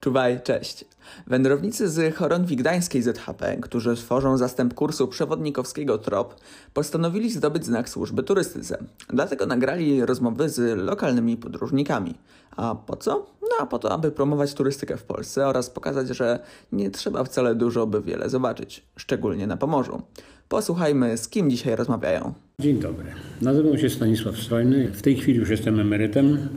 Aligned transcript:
Czuwaj, 0.00 0.40
cześć. 0.44 0.84
Wędrownicy 1.26 1.88
z 1.88 2.16
Chorągwi 2.16 2.56
Gdańskiej 2.56 3.02
ZHP, 3.02 3.56
którzy 3.62 3.96
tworzą 3.96 4.36
zastęp 4.36 4.74
kursu 4.74 5.08
przewodnikowskiego 5.08 5.98
TROP, 5.98 6.34
postanowili 6.74 7.30
zdobyć 7.30 7.64
znak 7.64 7.88
służby 7.88 8.22
turystyce. 8.22 8.78
Dlatego 9.08 9.46
nagrali 9.46 10.06
rozmowy 10.06 10.48
z 10.48 10.78
lokalnymi 10.78 11.36
podróżnikami. 11.36 12.14
A 12.56 12.74
po 12.74 12.96
co? 12.96 13.26
No 13.42 13.48
a 13.60 13.66
po 13.66 13.78
to, 13.78 13.92
aby 13.92 14.10
promować 14.10 14.54
turystykę 14.54 14.96
w 14.96 15.02
Polsce 15.02 15.46
oraz 15.46 15.70
pokazać, 15.70 16.08
że 16.08 16.38
nie 16.72 16.90
trzeba 16.90 17.24
wcale 17.24 17.54
dużo, 17.54 17.86
by 17.86 18.02
wiele 18.02 18.28
zobaczyć, 18.28 18.86
szczególnie 18.96 19.46
na 19.46 19.56
Pomorzu. 19.56 20.02
Posłuchajmy, 20.48 21.18
z 21.18 21.28
kim 21.28 21.50
dzisiaj 21.50 21.76
rozmawiają. 21.76 22.34
Dzień 22.60 22.78
dobry. 22.78 23.06
Nazywam 23.42 23.78
się 23.78 23.90
Stanisław 23.90 24.36
Strojny. 24.36 24.92
W 24.92 25.02
tej 25.02 25.16
chwili 25.16 25.38
już 25.38 25.50
jestem 25.50 25.80
emerytem. 25.80 26.48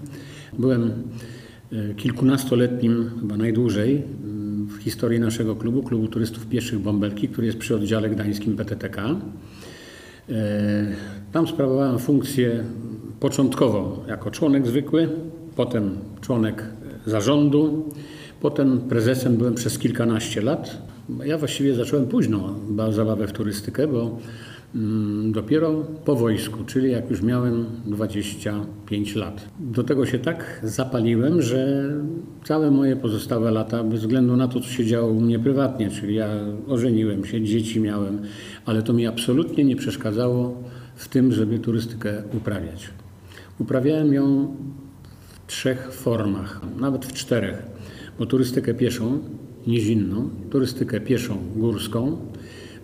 Byłem 0.54 1.04
kilkunastoletnim, 1.98 3.12
chyba 3.20 3.38
najdłużej, 3.38 4.04
w 4.68 4.78
historii 4.78 5.20
naszego 5.20 5.55
klubu, 5.55 5.84
Klubu 5.84 6.08
Turystów 6.08 6.48
Pieszych 6.48 6.80
Bąbelki, 6.80 7.28
który 7.28 7.48
jest 7.48 7.59
przy 7.59 7.76
oddziale 7.76 8.09
gdańskim 8.09 8.58
PTTK. 8.58 9.16
E, 10.30 10.92
tam 11.31 11.48
sprawowałem 11.48 12.00
funkcję 12.00 12.64
początkowo 13.20 14.05
jako 14.08 14.31
członek 14.31 14.68
zwykły, 14.68 15.09
potem 15.55 15.98
członek 16.22 16.64
zarządu, 17.05 17.90
potem 18.42 18.81
prezesem 18.81 19.38
byłem 19.38 19.56
przez 19.56 19.80
kilkanaście 19.80 20.42
lat. 20.42 20.78
Ja 21.26 21.38
właściwie 21.38 21.76
zacząłem 21.76 22.08
późno 22.08 22.56
zabawę 22.90 23.28
w 23.28 23.31
turystykę, 23.31 23.88
bo 23.88 24.17
dopiero 25.31 25.85
po 26.05 26.16
wojsku, 26.16 26.63
czyli 26.66 26.91
jak 26.91 27.09
już 27.09 27.21
miałem 27.21 27.66
25 27.85 29.16
lat. 29.16 29.49
Do 29.59 29.84
tego 29.84 30.05
się 30.05 30.20
tak 30.20 30.61
zapaliłem, 30.63 31.41
że 31.41 31.89
całe 32.44 32.71
moje 32.71 32.95
pozostałe 32.95 33.52
lata, 33.52 33.84
bez 33.84 33.99
względu 33.99 34.35
na 34.35 34.47
to, 34.47 34.59
co 34.59 34.67
się 34.67 34.85
działo 34.85 35.11
u 35.11 35.21
mnie 35.21 35.39
prywatnie, 35.39 35.89
czyli 35.89 36.16
ja 36.16 36.30
ożeniłem 36.67 37.25
się, 37.25 37.41
dzieci 37.41 37.80
miałem, 37.80 38.19
ale 38.66 38.83
to 38.83 38.94
mi 38.94 39.08
absolutnie 39.08 39.63
nie 39.63 39.75
przeszkadzało 39.75 40.63
w 40.95 41.08
tym, 41.08 41.31
żeby 41.31 41.59
turystykę 41.59 42.23
uprawiać. 42.38 42.89
Uprawiałem 43.59 44.13
ją 44.13 44.56
w 45.23 45.47
trzech 45.47 45.94
formach, 45.94 46.61
nawet 46.80 47.06
w 47.06 47.13
czterech, 47.13 47.63
bo 48.19 48.25
turystykę 48.25 48.73
pieszą, 48.73 49.19
nizinną, 49.67 50.30
turystykę 50.50 51.02
pieszą 51.02 51.38
górską, 51.56 52.17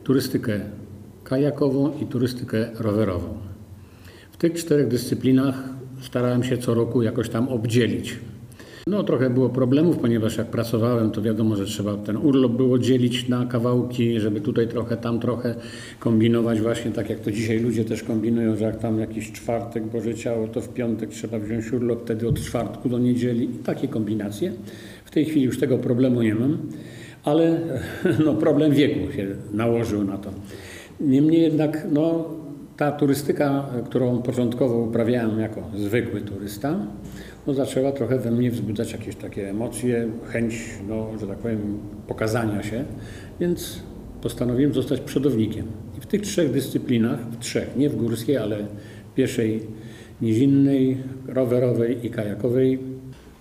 turystykę 0.04 0.62
kajakową 1.30 1.92
i 2.02 2.06
turystykę 2.06 2.68
rowerową. 2.80 3.28
W 4.32 4.38
tych 4.38 4.54
czterech 4.54 4.88
dyscyplinach 4.88 5.64
starałem 6.02 6.44
się 6.44 6.58
co 6.58 6.74
roku 6.74 7.02
jakoś 7.02 7.30
tam 7.30 7.50
obdzielić. 7.50 8.16
No 8.88 9.04
trochę 9.04 9.30
było 9.30 9.50
problemów, 9.50 9.98
ponieważ 9.98 10.38
jak 10.38 10.48
pracowałem, 10.48 11.12
to 11.12 11.22
wiadomo, 11.22 11.56
że 11.56 11.66
trzeba 11.66 11.98
ten 11.98 12.18
urlop 12.18 12.52
było 12.52 12.80
dzielić 12.80 13.30
na 13.30 13.46
kawałki, 13.46 14.20
żeby 14.20 14.42
tutaj 14.42 14.68
trochę, 14.68 14.98
tam 14.98 15.20
trochę 15.20 15.56
kombinować 16.00 16.62
właśnie 16.62 16.92
tak 16.92 17.10
jak 17.10 17.20
to 17.20 17.32
dzisiaj 17.32 17.60
ludzie 17.60 17.86
też 17.86 18.04
kombinują, 18.04 18.56
że 18.56 18.66
jak 18.66 18.80
tam 18.80 19.00
jakiś 19.00 19.32
czwartek 19.32 19.86
Boże 19.86 20.16
Ciało, 20.16 20.48
to 20.48 20.62
w 20.62 20.70
piątek 20.70 21.10
trzeba 21.10 21.40
wziąć 21.40 21.74
urlop, 21.74 22.02
wtedy 22.04 22.28
od 22.28 22.40
czwartku 22.40 22.90
do 22.90 23.00
niedzieli 23.00 23.44
i 23.44 23.58
takie 23.64 23.88
kombinacje. 23.88 24.54
W 25.06 25.12
tej 25.12 25.26
chwili 25.26 25.46
już 25.46 25.60
tego 25.60 25.78
problemu 25.78 26.22
nie 26.22 26.36
mam, 26.36 26.58
ale 27.24 27.60
no, 28.26 28.34
problem 28.34 28.72
wieku 28.72 29.12
się 29.14 29.28
nałożył 29.54 30.04
na 30.04 30.18
to. 30.18 30.32
Niemniej 31.00 31.42
jednak 31.42 31.88
no, 31.92 32.26
ta 32.78 32.92
turystyka, 32.92 33.70
którą 33.86 34.22
początkowo 34.22 34.78
uprawiałem 34.78 35.40
jako 35.40 35.64
zwykły 35.76 36.22
turysta, 36.22 36.80
no, 37.48 37.54
zaczęła 37.54 37.92
trochę 37.92 38.20
we 38.20 38.32
mnie 38.32 38.52
wzbudzać 38.52 38.92
jakieś 38.92 39.16
takie 39.16 39.50
emocje, 39.50 40.08
chęć, 40.28 40.56
no, 40.90 41.08
że 41.20 41.28
tak 41.28 41.38
powiem, 41.38 41.78
pokazania 42.08 42.64
się, 42.64 42.86
więc 43.40 43.80
postanowiłem 44.22 44.74
zostać 44.74 45.02
przodownikiem. 45.02 45.66
I 45.98 46.02
w 46.02 46.06
tych 46.06 46.22
trzech 46.22 46.52
dyscyplinach, 46.52 47.20
w 47.30 47.40
trzech, 47.40 47.78
nie 47.78 47.90
w 47.90 47.96
górskiej, 47.96 48.38
ale 48.38 48.58
pieszej, 49.16 49.62
nizinnej, 50.22 50.98
rowerowej 51.28 52.06
i 52.06 52.10
kajakowej, 52.10 52.80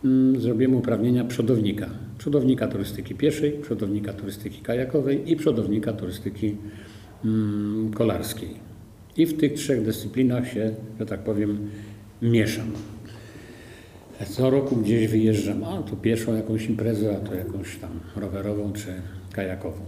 mm, 0.04 0.40
zrobiłem 0.40 0.74
uprawnienia 0.74 1.24
przodownika. 1.24 1.86
Przodownika 2.18 2.68
turystyki 2.68 3.14
pieszej, 3.14 3.52
przodownika 3.52 4.12
turystyki 4.12 4.60
kajakowej 4.60 5.32
i 5.32 5.36
przodownika 5.36 5.92
turystyki 5.92 6.56
kolarskiej. 7.94 8.50
I 9.16 9.26
w 9.26 9.40
tych 9.40 9.52
trzech 9.52 9.84
dyscyplinach 9.84 10.48
się, 10.48 10.74
że 11.00 11.06
tak 11.06 11.20
powiem, 11.20 11.70
mieszam. 12.22 12.66
Co 14.24 14.50
roku 14.50 14.76
gdzieś 14.76 15.08
wyjeżdżam, 15.08 15.64
a 15.64 15.82
to 15.82 15.96
pieszą 15.96 16.34
jakąś 16.34 16.66
imprezę, 16.66 17.16
a 17.16 17.28
to 17.28 17.34
jakąś 17.34 17.76
tam 17.76 17.90
rowerową 18.16 18.72
czy 18.72 18.86
kajakową. 19.32 19.80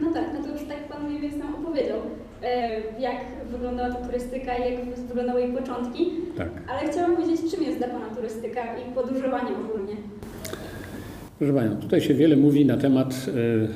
No 0.00 0.12
tak, 0.12 0.24
no 0.34 0.42
to 0.44 0.52
już 0.52 0.68
tak 0.68 0.88
Pan 0.88 1.08
mniej 1.08 1.20
więcej 1.20 1.38
nam 1.38 1.54
opowiedział, 1.54 1.98
e, 2.42 2.80
jak 3.00 3.16
wyglądała 3.52 3.90
ta 3.90 4.06
turystyka, 4.06 4.58
jak 4.58 4.84
wyglądały 5.08 5.40
jej 5.40 5.52
początki. 5.52 6.10
Tak. 6.36 6.48
Ale 6.68 6.92
chciałam 6.92 7.16
wiedzieć, 7.16 7.54
czym 7.54 7.62
jest 7.62 7.78
dla 7.78 7.88
Pana 7.88 8.14
turystyka 8.16 8.60
i 8.78 8.94
podróżowanie 8.94 9.50
ogólnie. 9.50 9.96
Proszę 11.38 11.54
Panią, 11.54 11.76
tutaj 11.76 12.00
się 12.00 12.14
wiele 12.14 12.36
mówi 12.36 12.66
na 12.66 12.76
temat 12.76 13.26
y, 13.28 13.68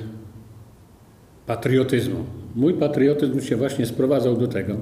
patriotyzmu. 1.46 2.24
Mój 2.56 2.74
patriotyzm 2.74 3.40
się 3.40 3.56
właśnie 3.56 3.86
sprowadzał 3.86 4.36
do 4.36 4.48
tego, 4.48 4.76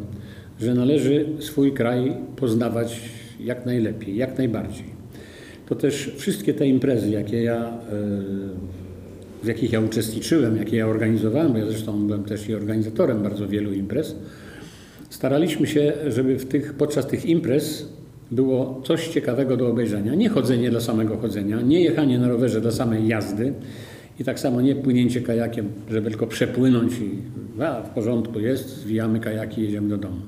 że 0.60 0.74
należy 0.74 1.26
swój 1.38 1.72
kraj 1.72 2.16
poznawać 2.36 3.00
jak 3.40 3.66
najlepiej, 3.66 4.16
jak 4.16 4.38
najbardziej. 4.38 4.84
To 5.68 5.74
też 5.74 6.10
wszystkie 6.16 6.54
te 6.54 6.66
imprezy, 6.66 7.10
jakie 7.10 7.42
ja, 7.42 7.78
w 9.42 9.46
jakich 9.46 9.72
ja 9.72 9.80
uczestniczyłem, 9.80 10.56
jakie 10.56 10.76
ja 10.76 10.86
organizowałem, 10.86 11.52
bo 11.52 11.58
ja 11.58 11.66
zresztą 11.66 12.06
byłem 12.06 12.24
też 12.24 12.48
i 12.48 12.54
organizatorem 12.54 13.22
bardzo 13.22 13.48
wielu 13.48 13.72
imprez, 13.72 14.16
staraliśmy 15.10 15.66
się, 15.66 15.92
żeby 16.06 16.38
w 16.38 16.44
tych, 16.44 16.74
podczas 16.74 17.06
tych 17.06 17.26
imprez 17.26 17.88
było 18.30 18.80
coś 18.84 19.08
ciekawego 19.08 19.56
do 19.56 19.68
obejrzenia. 19.68 20.14
Nie 20.14 20.28
chodzenie 20.28 20.70
dla 20.70 20.80
samego 20.80 21.16
chodzenia, 21.16 21.60
nie 21.60 21.80
jechanie 21.80 22.18
na 22.18 22.28
rowerze 22.28 22.60
dla 22.60 22.70
samej 22.70 23.08
jazdy 23.08 23.52
i 24.20 24.24
tak 24.24 24.40
samo 24.40 24.60
nie 24.60 24.74
płynięcie 24.74 25.20
kajakiem, 25.20 25.68
żeby 25.90 26.10
tylko 26.10 26.26
przepłynąć 26.26 26.92
i 26.98 27.10
a, 27.62 27.82
w 27.82 27.90
porządku 27.90 28.40
jest, 28.40 28.68
zwijamy 28.68 29.20
kajaki 29.20 29.60
i 29.60 29.64
jedziemy 29.64 29.88
do 29.88 29.96
domu. 29.96 30.20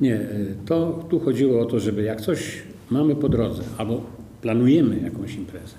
Nie, 0.00 0.20
to 0.66 1.06
tu 1.10 1.20
chodziło 1.20 1.60
o 1.60 1.64
to, 1.64 1.80
żeby 1.80 2.02
jak 2.02 2.20
coś 2.20 2.62
mamy 2.90 3.16
po 3.16 3.28
drodze 3.28 3.62
albo 3.78 4.02
planujemy 4.42 5.00
jakąś 5.00 5.34
imprezę, 5.34 5.74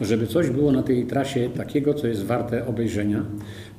żeby 0.00 0.26
coś 0.26 0.50
było 0.50 0.72
na 0.72 0.82
tej 0.82 1.06
trasie 1.06 1.48
takiego, 1.56 1.94
co 1.94 2.06
jest 2.06 2.24
warte 2.24 2.66
obejrzenia, 2.66 3.24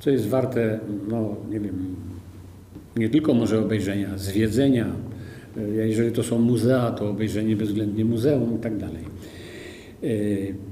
co 0.00 0.10
jest 0.10 0.28
warte, 0.28 0.80
no 1.08 1.36
nie 1.50 1.60
wiem, 1.60 1.96
nie 2.96 3.08
tylko 3.08 3.34
może 3.34 3.60
obejrzenia, 3.60 4.18
zwiedzenia, 4.18 4.86
jeżeli 5.76 6.12
to 6.12 6.22
są 6.22 6.38
muzea, 6.38 6.90
to 6.90 7.10
obejrzenie 7.10 7.56
bezwzględnie 7.56 8.04
muzeum 8.04 8.56
i 8.56 8.58
tak 8.58 8.76
dalej. 8.76 9.04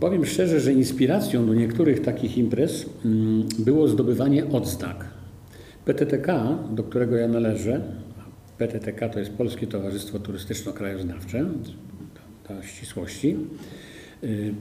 Powiem 0.00 0.24
szczerze, 0.26 0.60
że 0.60 0.72
inspiracją 0.72 1.46
do 1.46 1.54
niektórych 1.54 2.00
takich 2.00 2.38
imprez 2.38 2.86
było 3.58 3.88
zdobywanie 3.88 4.46
odznak. 4.46 5.04
PTTK, 5.84 6.58
do 6.70 6.82
którego 6.82 7.16
ja 7.16 7.28
należę, 7.28 7.80
PTTK 8.58 9.08
to 9.08 9.18
jest 9.18 9.30
Polskie 9.30 9.66
Towarzystwo 9.66 10.18
Turystyczno-Krajoznawcze, 10.18 11.46
ta 12.48 12.62
ścisłości, 12.62 13.36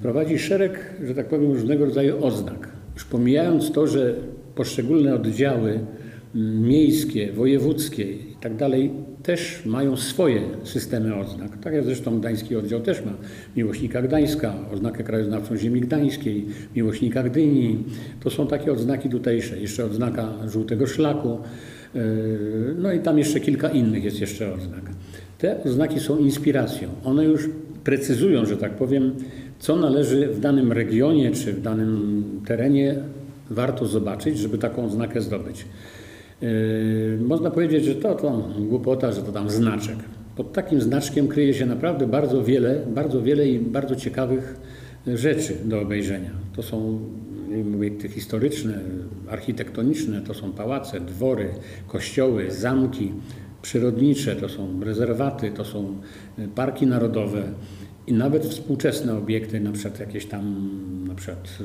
prowadzi 0.01 0.39
szereg, 0.39 0.93
że 1.03 1.15
tak 1.15 1.27
powiem, 1.27 1.51
różnego 1.51 1.85
rodzaju 1.85 2.25
odznak. 2.25 2.69
Już 2.93 3.05
pomijając 3.05 3.71
to, 3.71 3.87
że 3.87 4.15
poszczególne 4.55 5.15
oddziały 5.15 5.79
miejskie, 6.61 7.33
wojewódzkie 7.33 8.11
i 8.11 8.35
tak 8.41 8.55
też 9.23 9.65
mają 9.65 9.97
swoje 9.97 10.41
systemy 10.63 11.15
odznak. 11.15 11.57
Tak 11.57 11.73
jak 11.73 11.83
zresztą 11.83 12.19
Gdański 12.19 12.55
Oddział 12.55 12.79
też 12.79 13.05
ma 13.05 13.11
Miłośnika 13.57 14.01
Gdańska, 14.01 14.53
oznakę 14.73 15.03
krajoznawczą 15.03 15.57
ziemi 15.57 15.81
gdańskiej, 15.81 16.45
Miłośnika 16.75 17.23
Gdyni. 17.23 17.83
To 18.23 18.29
są 18.29 18.47
takie 18.47 18.71
odznaki 18.71 19.09
tutejsze. 19.09 19.59
Jeszcze 19.59 19.85
odznaka 19.85 20.29
Żółtego 20.47 20.87
Szlaku. 20.87 21.37
No 22.77 22.93
i 22.93 22.99
tam 22.99 23.17
jeszcze 23.17 23.39
kilka 23.39 23.69
innych 23.69 24.03
jest 24.03 24.21
jeszcze 24.21 24.53
odznak. 24.53 24.81
Te 25.37 25.63
oznaki 25.63 25.99
są 25.99 26.17
inspiracją. 26.17 26.89
One 27.03 27.25
już 27.25 27.49
precyzują, 27.83 28.45
że 28.45 28.57
tak 28.57 28.71
powiem, 28.71 29.15
co 29.59 29.75
należy 29.75 30.27
w 30.27 30.39
danym 30.39 30.71
regionie 30.71 31.31
czy 31.31 31.53
w 31.53 31.61
danym 31.61 32.23
terenie 32.45 32.95
warto 33.49 33.85
zobaczyć, 33.85 34.37
żeby 34.37 34.57
taką 34.57 34.85
oznakę 34.85 35.21
zdobyć. 35.21 35.65
Można 37.19 37.51
powiedzieć, 37.51 37.85
że 37.85 37.95
to, 37.95 38.15
to 38.15 38.49
głupota, 38.59 39.11
że 39.11 39.21
to 39.21 39.31
tam 39.31 39.49
znaczek. 39.49 39.95
Pod 40.35 40.53
takim 40.53 40.81
znaczkiem 40.81 41.27
kryje 41.27 41.53
się 41.53 41.65
naprawdę 41.65 42.07
bardzo 42.07 42.43
wiele, 42.43 42.81
bardzo 42.87 43.21
wiele 43.21 43.47
i 43.47 43.59
bardzo 43.59 43.95
ciekawych 43.95 44.57
rzeczy 45.07 45.57
do 45.65 45.81
obejrzenia. 45.81 46.31
To 46.55 46.63
są 46.63 46.99
obiekty 47.75 48.09
historyczne, 48.09 48.79
architektoniczne, 49.29 50.21
to 50.21 50.33
są 50.33 50.51
pałace, 50.51 50.99
dwory, 50.99 51.49
kościoły, 51.87 52.51
zamki, 52.51 53.11
przyrodnicze, 53.61 54.35
to 54.35 54.49
są 54.49 54.79
rezerwaty, 54.83 55.51
to 55.51 55.65
są 55.65 55.95
parki 56.55 56.87
narodowe 56.87 57.43
I 58.07 58.13
nawet 58.13 58.45
współczesne 58.45 59.17
obiekty, 59.17 59.59
na 59.59 59.71
przykład 59.71 59.99
jakieś 59.99 60.25
tam, 60.25 60.69
na 61.07 61.15
przykład 61.15 61.47
y, 61.61 61.63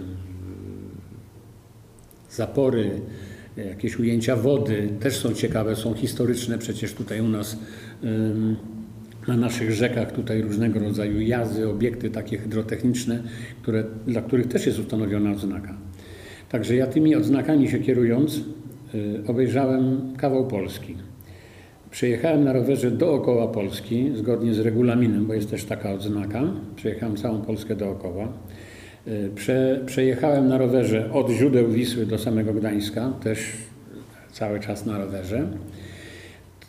zapory, 2.30 3.00
jakieś 3.66 3.98
ujęcia 3.98 4.36
wody, 4.36 4.88
też 5.00 5.16
są 5.16 5.32
ciekawe, 5.32 5.76
są 5.76 5.94
historyczne. 5.94 6.58
Przecież 6.58 6.92
tutaj 6.92 7.20
u 7.20 7.28
nas 7.28 7.58
na 9.28 9.36
naszych 9.36 9.72
rzekach 9.72 10.12
tutaj 10.12 10.42
różnego 10.42 10.80
rodzaju 10.80 11.20
jazy, 11.20 11.68
obiekty 11.68 12.10
takie 12.10 12.38
hydrotechniczne, 12.38 13.22
które, 13.62 13.84
dla 14.06 14.22
których 14.22 14.46
też 14.46 14.66
jest 14.66 14.78
ustanowiona 14.78 15.32
odznaka. 15.32 15.74
Także 16.48 16.76
ja 16.76 16.86
tymi 16.86 17.14
odznakami 17.14 17.68
się 17.68 17.78
kierując 17.78 18.40
y, 18.94 19.20
obejrzałem 19.26 20.12
kawał 20.16 20.46
Polski. 20.46 20.94
Przejechałem 21.90 22.44
na 22.44 22.52
rowerze 22.52 22.90
dookoła 22.90 23.48
Polski, 23.48 24.10
zgodnie 24.14 24.54
z 24.54 24.58
regulaminem, 24.58 25.26
bo 25.26 25.34
jest 25.34 25.50
też 25.50 25.64
taka 25.64 25.92
odznaka. 25.92 26.42
Przejechałem 26.76 27.16
całą 27.16 27.42
Polskę 27.42 27.76
dookoła. 27.76 28.32
Y, 29.08 29.30
prze, 29.34 29.80
przejechałem 29.86 30.48
na 30.48 30.58
rowerze 30.58 31.12
od 31.12 31.30
źródeł 31.30 31.68
Wisły 31.68 32.06
do 32.06 32.18
samego 32.18 32.54
Gdańska, 32.54 33.12
też 33.22 33.52
cały 34.32 34.60
czas 34.60 34.86
na 34.86 34.98
rowerze. 34.98 35.48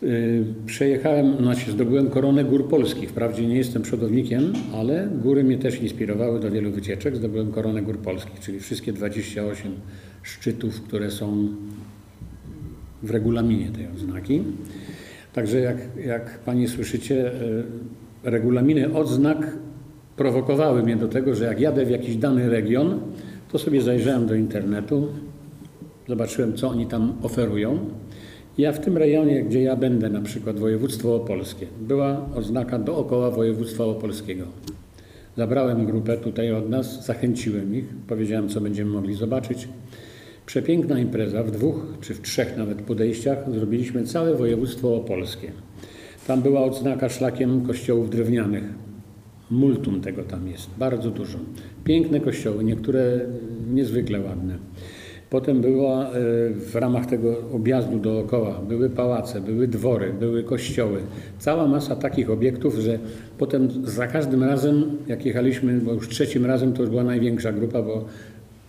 Y, 0.02 0.44
przejechałem, 0.66 1.36
znaczy 1.36 1.72
zdobyłem 1.72 2.10
koronę 2.10 2.44
gór 2.44 2.68
polskich. 2.68 3.10
Wprawdzie 3.10 3.46
nie 3.46 3.56
jestem 3.56 3.82
przodownikiem, 3.82 4.52
ale 4.74 5.08
góry 5.22 5.44
mnie 5.44 5.58
też 5.58 5.82
inspirowały 5.82 6.40
do 6.40 6.50
wielu 6.50 6.70
wycieczek. 6.70 7.16
Zdobyłem 7.16 7.52
koronę 7.52 7.82
gór 7.82 7.98
polskich, 7.98 8.40
czyli 8.40 8.60
wszystkie 8.60 8.92
28 8.92 9.72
szczytów, 10.22 10.82
które 10.82 11.10
są 11.10 11.48
w 13.02 13.10
regulaminie 13.10 13.70
tej 13.70 13.86
odznaki. 13.86 14.42
Także 15.32 15.60
jak, 15.60 15.76
jak 16.06 16.38
Pani 16.38 16.68
słyszycie, 16.68 17.32
y, 17.32 17.64
regulaminy 18.22 18.94
odznak 18.94 19.56
prowokowały 20.20 20.82
mnie 20.82 20.96
do 20.96 21.08
tego, 21.08 21.34
że 21.34 21.44
jak 21.44 21.60
jadę 21.60 21.86
w 21.86 21.90
jakiś 21.90 22.16
dany 22.16 22.50
region, 22.50 23.00
to 23.52 23.58
sobie 23.58 23.82
zajrzałem 23.82 24.26
do 24.26 24.34
internetu, 24.34 25.08
zobaczyłem, 26.08 26.56
co 26.56 26.68
oni 26.68 26.86
tam 26.86 27.12
oferują. 27.22 27.78
Ja 28.58 28.72
w 28.72 28.80
tym 28.80 28.96
rejonie, 28.96 29.42
gdzie 29.42 29.62
ja 29.62 29.76
będę, 29.76 30.10
na 30.10 30.20
przykład 30.20 30.58
województwo 30.58 31.14
opolskie, 31.14 31.66
była 31.80 32.26
oznaka 32.34 32.78
dookoła 32.78 33.30
województwa 33.30 33.84
opolskiego. 33.84 34.44
Zabrałem 35.36 35.86
grupę 35.86 36.16
tutaj 36.16 36.52
od 36.52 36.70
nas, 36.70 37.06
zachęciłem 37.06 37.74
ich, 37.74 37.84
powiedziałem, 38.08 38.48
co 38.48 38.60
będziemy 38.60 38.90
mogli 38.90 39.14
zobaczyć. 39.14 39.68
Przepiękna 40.46 40.98
impreza, 40.98 41.42
w 41.42 41.50
dwóch 41.50 41.86
czy 42.00 42.14
w 42.14 42.22
trzech 42.22 42.56
nawet 42.56 42.82
podejściach 42.82 43.38
zrobiliśmy 43.54 44.04
całe 44.04 44.34
województwo 44.34 44.96
opolskie. 44.96 45.52
Tam 46.26 46.42
była 46.42 46.60
odznaka 46.60 47.08
szlakiem 47.08 47.66
kościołów 47.66 48.10
drewnianych. 48.10 48.89
Multum 49.50 50.00
tego 50.00 50.22
tam 50.22 50.48
jest, 50.48 50.70
bardzo 50.78 51.10
dużo. 51.10 51.38
Piękne 51.84 52.20
kościoły, 52.20 52.64
niektóre 52.64 53.20
niezwykle 53.72 54.20
ładne. 54.20 54.58
Potem 55.30 55.60
była 55.60 56.08
e, 56.08 56.12
w 56.50 56.74
ramach 56.74 57.06
tego 57.06 57.36
objazdu 57.52 57.98
dookoła, 57.98 58.60
były 58.68 58.90
pałace, 58.90 59.40
były 59.40 59.68
dwory, 59.68 60.12
były 60.20 60.44
kościoły. 60.44 61.00
Cała 61.38 61.68
masa 61.68 61.96
takich 61.96 62.30
obiektów, 62.30 62.74
że 62.74 62.98
potem 63.38 63.68
za 63.84 64.06
każdym 64.06 64.44
razem, 64.44 64.84
jak 65.06 65.26
jechaliśmy, 65.26 65.80
bo 65.80 65.92
już 65.92 66.08
trzecim 66.08 66.46
razem 66.46 66.72
to 66.72 66.82
już 66.82 66.90
była 66.90 67.04
największa 67.04 67.52
grupa, 67.52 67.82
bo 67.82 68.04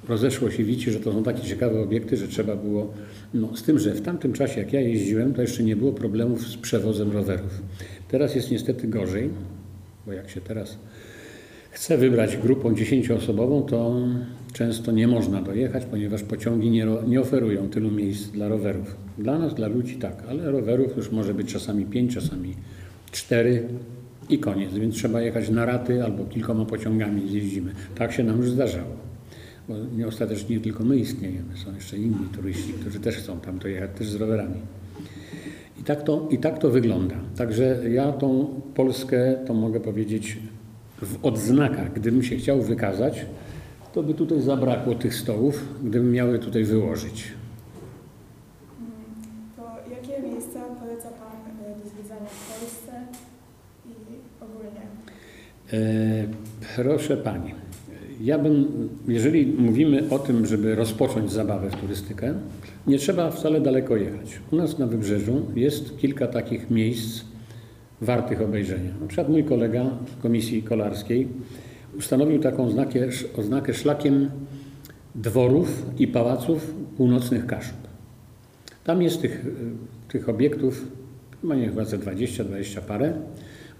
rozeszło 0.10 0.50
się 0.50 0.63
wici, 0.63 0.92
że 0.92 1.00
to 1.00 1.12
są 1.12 1.24
takie 1.24 1.42
ciekawe 1.42 1.81
obiekty, 1.81 2.18
że 2.18 2.28
trzeba 2.28 2.56
było, 2.56 2.94
no 3.33 3.56
z 3.56 3.63
tym, 3.63 3.80
że 3.80 3.94
w 3.94 4.01
tamtym 4.01 4.33
czasie 4.33 4.60
jak 4.60 4.74
ja 4.74 4.81
jeździłem, 4.81 5.33
to 5.33 5.42
jeszcze 5.42 5.63
nie 5.63 5.75
było 5.75 5.92
problemów 5.92 6.48
z 6.48 6.57
przewozem 6.57 7.12
rowerów. 7.12 7.62
Teraz 8.07 8.36
jest 8.36 8.51
niestety 8.51 8.88
gorzej, 8.88 9.30
bo 10.06 10.13
jak 10.13 10.30
się 10.30 10.42
teraz 10.42 10.77
chce 11.71 11.98
wybrać 11.98 12.38
grupą 12.38 12.75
dziesięcioosobową, 12.75 13.63
to 13.63 13.95
często 14.53 14.92
nie 14.92 15.07
można 15.07 15.42
dojechać, 15.42 15.86
ponieważ 15.86 16.24
pociągi 16.24 16.69
nie, 16.69 16.88
nie, 17.07 17.21
oferują 17.21 17.69
tylu 17.69 17.92
miejsc 17.92 18.27
dla 18.31 18.48
rowerów. 18.48 18.95
Dla 19.18 19.39
nas, 19.39 19.56
dla 19.56 19.68
ludzi 19.68 19.95
tak, 19.95 20.24
ale 20.30 20.51
rowerów 20.51 20.98
już 20.98 21.12
może 21.12 21.33
być 21.33 21.53
czasami 21.53 21.86
pięć, 21.86 22.13
czasami 22.13 22.53
cztery 23.12 23.63
i 24.30 24.39
koniec. 24.39 24.74
Więc 24.74 24.95
trzeba 24.95 25.21
jechać 25.21 25.50
na 25.50 25.65
raty 25.65 26.04
albo 26.04 26.25
kilkoma 26.25 26.65
pociągami 26.65 27.30
zjeździmy. 27.30 27.74
Tak 27.95 28.12
się 28.12 28.24
nam 28.24 28.38
już 28.38 28.50
zdarzało. 28.50 28.95
Bo 29.68 29.75
nie 29.97 30.07
ostatecznie 30.07 30.56
nie 30.56 30.62
tylko 30.62 30.83
my 30.83 30.97
istniejemy, 30.97 31.57
są 31.65 31.75
jeszcze 31.75 31.97
inni 31.97 32.30
turyści, 32.36 32.74
którzy 32.74 33.00
też 33.00 33.15
chcą 33.15 33.39
tam 33.39 33.59
dojechać, 33.59 33.89
też 33.97 34.07
z 34.07 34.15
rowerami. 34.15 34.62
I 35.91 35.93
tak 35.93 36.03
to, 36.03 36.27
i 36.29 36.38
tak 36.38 36.59
to 36.59 36.69
wygląda. 36.69 37.15
Także 37.38 37.89
ja 37.89 38.11
tą 38.11 38.47
Polskę, 38.75 39.35
to 39.47 39.53
mogę 39.53 39.79
powiedzieć, 39.79 40.38
w 41.01 41.25
odznakach, 41.25 41.93
gdybym 41.93 42.23
się 42.23 42.35
chciał 42.35 42.61
wykazać, 42.61 43.25
to 43.93 44.03
by 44.03 44.13
tutaj 44.13 44.41
zabrakło 44.41 44.95
tych 44.95 45.15
stołów, 45.15 45.65
gdybym 45.83 46.11
miały 46.11 46.39
tutaj 46.39 46.63
wyłożyć. 46.63 47.27
To 49.55 49.63
jakie 49.91 50.27
miejsca 50.27 50.59
poleca 50.79 51.09
Pan 51.09 51.67
e, 51.71 51.83
do 51.83 51.89
zwiedzania 51.89 52.29
w 52.29 52.59
Polsce 52.59 52.91
i 53.85 53.94
ogólnie? 54.44 54.81
E, 55.73 56.27
proszę 56.75 57.17
Pani, 57.17 57.53
ja 58.23 58.39
bym, 58.39 58.68
jeżeli 59.07 59.45
mówimy 59.45 60.09
o 60.09 60.19
tym, 60.19 60.45
żeby 60.45 60.75
rozpocząć 60.75 61.31
zabawę 61.31 61.69
w 61.69 61.75
turystykę, 61.75 62.33
nie 62.88 62.97
trzeba 62.97 63.31
wcale 63.31 63.62
daleko 63.62 63.97
jechać. 63.97 64.39
U 64.51 64.56
nas 64.56 64.79
na 64.79 64.88
Wybrzeżu 64.88 65.45
jest 65.56 65.97
kilka 65.97 66.27
takich 66.27 66.69
miejsc 66.69 67.23
wartych 68.01 68.41
obejrzenia. 68.41 68.91
Na 69.01 69.07
przykład 69.07 69.29
mój 69.29 69.44
kolega 69.44 69.85
w 70.06 70.21
komisji 70.21 70.63
kolarskiej 70.63 71.27
ustanowił 71.97 72.39
taką 72.39 72.65
oznakę, 72.65 73.00
oznakę 73.38 73.73
szlakiem 73.73 74.29
dworów 75.15 75.85
i 76.00 76.07
pałaców 76.07 76.73
północnych 76.97 77.45
Kaszub. 77.45 77.77
Tam 78.83 79.01
jest 79.01 79.21
tych, 79.21 79.45
tych 80.07 80.29
obiektów, 80.29 80.85
ma 81.44 81.56
nie 81.56 81.65
chyba 81.65 81.85
ze 81.85 81.97
20, 81.97 82.44
20 82.44 82.81
parę. 82.81 83.13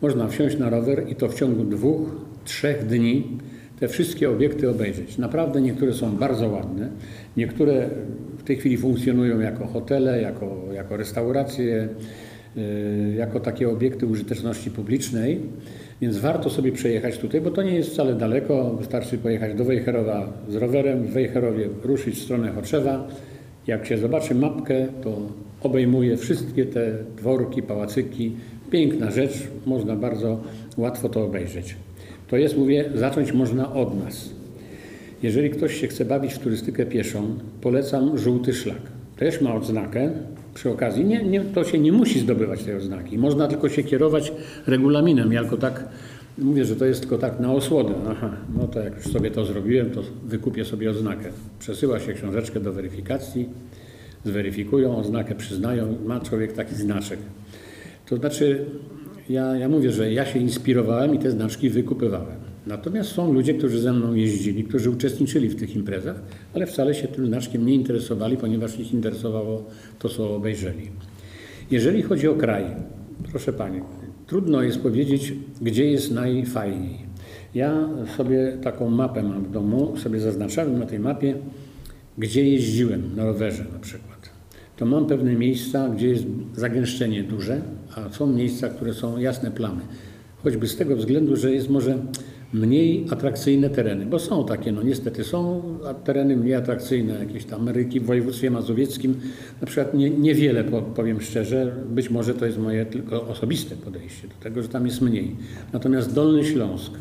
Można 0.01 0.27
wsiąść 0.27 0.57
na 0.57 0.69
rower 0.69 1.09
i 1.09 1.15
to 1.15 1.29
w 1.29 1.35
ciągu 1.35 1.63
dwóch, 1.63 2.09
trzech 2.45 2.85
dni 2.88 3.38
te 3.81 3.87
wszystkie 3.87 4.29
obiekty 4.29 4.69
obejrzeć. 4.69 5.17
Naprawdę 5.17 5.61
niektóre 5.61 5.93
są 5.93 6.15
bardzo 6.15 6.49
ładne, 6.49 6.89
niektóre 7.37 7.89
w 8.37 8.43
tej 8.43 8.57
chwili 8.57 8.77
funkcjonują 8.77 9.39
jako 9.39 9.67
hotele, 9.67 10.21
jako, 10.21 10.57
jako 10.73 10.97
restauracje, 10.97 11.87
yy, 12.55 12.63
jako 13.15 13.39
takie 13.39 13.69
obiekty 13.69 14.05
użyteczności 14.05 14.71
publicznej. 14.71 15.39
Więc 16.01 16.17
warto 16.17 16.49
sobie 16.49 16.71
przejechać 16.71 17.17
tutaj, 17.17 17.41
bo 17.41 17.51
to 17.51 17.63
nie 17.63 17.75
jest 17.75 17.89
wcale 17.89 18.15
daleko. 18.15 18.69
Wystarczy 18.69 19.17
pojechać 19.17 19.55
do 19.55 19.65
Wejherowa 19.65 20.33
z 20.49 20.55
rowerem, 20.55 21.03
w 21.03 21.13
Wejherowie 21.13 21.69
ruszyć 21.83 22.15
w 22.15 22.23
stronę 22.23 22.51
Choczewa. 22.51 23.07
Jak 23.67 23.85
się 23.85 23.97
zobaczy 23.97 24.35
mapkę, 24.35 24.88
to 25.03 25.21
obejmuje 25.61 26.17
wszystkie 26.17 26.65
te 26.65 26.93
dworki, 27.17 27.63
pałacyki. 27.63 28.31
Piękna 28.71 29.11
rzecz, 29.11 29.47
można 29.65 29.95
bardzo 29.95 30.41
łatwo 30.77 31.09
to 31.09 31.25
obejrzeć. 31.25 31.75
To 32.31 32.38
jest, 32.38 32.57
mówię, 32.57 32.89
zacząć 32.95 33.33
można 33.33 33.73
od 33.73 34.03
nas. 34.03 34.29
Jeżeli 35.23 35.50
ktoś 35.50 35.81
się 35.81 35.88
chce 35.88 36.05
bawić 36.05 36.33
w 36.33 36.39
turystykę 36.39 36.85
pieszą, 36.85 37.35
polecam 37.61 38.17
żółty 38.17 38.53
szlak. 38.53 38.81
Też 39.17 39.41
ma 39.41 39.55
odznakę, 39.55 40.11
przy 40.53 40.69
okazji. 40.69 41.05
Nie, 41.05 41.23
nie, 41.23 41.41
to 41.41 41.63
się 41.63 41.79
nie 41.79 41.91
musi 41.91 42.19
zdobywać 42.19 42.63
tej 42.63 42.75
oznaki. 42.75 43.17
Można 43.17 43.47
tylko 43.47 43.69
się 43.69 43.83
kierować 43.83 44.33
regulaminem. 44.67 45.33
Ja 45.33 45.41
tylko 45.41 45.57
tak 45.57 45.85
mówię, 46.38 46.65
że 46.65 46.75
to 46.75 46.85
jest 46.85 47.01
tylko 47.01 47.17
tak 47.17 47.39
na 47.39 47.53
osłodę. 47.53 47.93
Aha, 48.09 48.38
no 48.57 48.67
to 48.67 48.79
jak 48.79 48.95
już 48.95 49.05
sobie 49.05 49.31
to 49.31 49.45
zrobiłem, 49.45 49.89
to 49.89 50.01
wykupię 50.25 50.65
sobie 50.65 50.89
oznakę. 50.89 51.29
Przesyła 51.59 52.00
się 52.00 52.13
książeczkę 52.13 52.59
do 52.59 52.73
weryfikacji, 52.73 53.50
zweryfikują, 54.25 54.97
oznakę 54.97 55.35
przyznają, 55.35 55.97
ma 56.05 56.19
człowiek 56.19 56.53
taki 56.53 56.75
znaczek. 56.75 57.19
To 58.05 58.17
znaczy, 58.17 58.65
ja, 59.31 59.57
ja 59.57 59.69
mówię, 59.69 59.91
że 59.91 60.13
ja 60.13 60.25
się 60.25 60.39
inspirowałem 60.39 61.15
i 61.15 61.19
te 61.19 61.31
znaczki 61.31 61.69
wykupywałem. 61.69 62.38
Natomiast 62.67 63.09
są 63.09 63.33
ludzie, 63.33 63.53
którzy 63.53 63.79
ze 63.79 63.93
mną 63.93 64.13
jeździli, 64.13 64.63
którzy 64.63 64.89
uczestniczyli 64.89 65.50
w 65.50 65.55
tych 65.55 65.75
imprezach, 65.75 66.21
ale 66.53 66.65
wcale 66.65 66.95
się 66.95 67.07
tym 67.07 67.27
znaczkiem 67.27 67.65
nie 67.65 67.73
interesowali, 67.73 68.38
ponieważ 68.38 68.79
ich 68.79 68.93
interesowało 68.93 69.65
to, 70.00 70.09
co 70.09 70.35
obejrzeli. 70.35 70.89
Jeżeli 71.71 72.01
chodzi 72.01 72.27
o 72.27 72.35
kraj, 72.35 72.65
proszę 73.31 73.53
Pani, 73.53 73.81
trudno 74.27 74.61
jest 74.61 74.79
powiedzieć, 74.79 75.33
gdzie 75.61 75.91
jest 75.91 76.11
najfajniej. 76.11 76.97
Ja 77.55 77.89
sobie 78.17 78.57
taką 78.63 78.89
mapę 78.89 79.23
mam 79.23 79.43
w 79.43 79.51
domu, 79.51 79.97
sobie 79.97 80.19
zaznaczałem 80.19 80.79
na 80.79 80.85
tej 80.85 81.00
mapie, 81.00 81.35
gdzie 82.17 82.50
jeździłem 82.50 83.15
na 83.15 83.25
rowerze 83.25 83.65
na 83.73 83.79
przykład. 83.79 84.30
To 84.81 84.85
mam 84.85 85.05
pewne 85.05 85.35
miejsca, 85.35 85.89
gdzie 85.89 86.07
jest 86.07 86.23
zagęszczenie 86.55 87.23
duże, 87.23 87.61
a 87.95 88.09
są 88.09 88.27
miejsca, 88.27 88.69
które 88.69 88.93
są 88.93 89.17
jasne 89.17 89.51
plamy. 89.51 89.81
Choćby 90.43 90.67
z 90.67 90.75
tego 90.75 90.95
względu, 90.95 91.35
że 91.35 91.51
jest 91.51 91.69
może 91.69 91.97
mniej 92.53 93.05
atrakcyjne 93.09 93.69
tereny, 93.69 94.05
bo 94.05 94.19
są 94.19 94.45
takie, 94.45 94.71
no 94.71 94.83
niestety 94.83 95.23
są 95.23 95.63
tereny 96.03 96.38
mniej 96.38 96.55
atrakcyjne, 96.55 97.13
jakieś 97.13 97.45
tam 97.45 97.61
Ameryki 97.61 98.00
w 98.00 98.05
województwie 98.05 98.51
mazowieckim, 98.51 99.15
na 99.61 99.67
przykład 99.67 99.93
nie, 99.93 100.09
niewiele, 100.09 100.63
powiem 100.95 101.21
szczerze, 101.21 101.75
być 101.89 102.09
może 102.09 102.33
to 102.33 102.45
jest 102.45 102.57
moje 102.57 102.85
tylko 102.85 103.27
osobiste 103.27 103.75
podejście 103.75 104.27
do 104.27 104.43
tego, 104.43 104.61
że 104.61 104.69
tam 104.69 104.85
jest 104.85 105.01
mniej. 105.01 105.35
Natomiast 105.73 106.13
Dolny 106.13 106.43
Śląsk, 106.43 106.91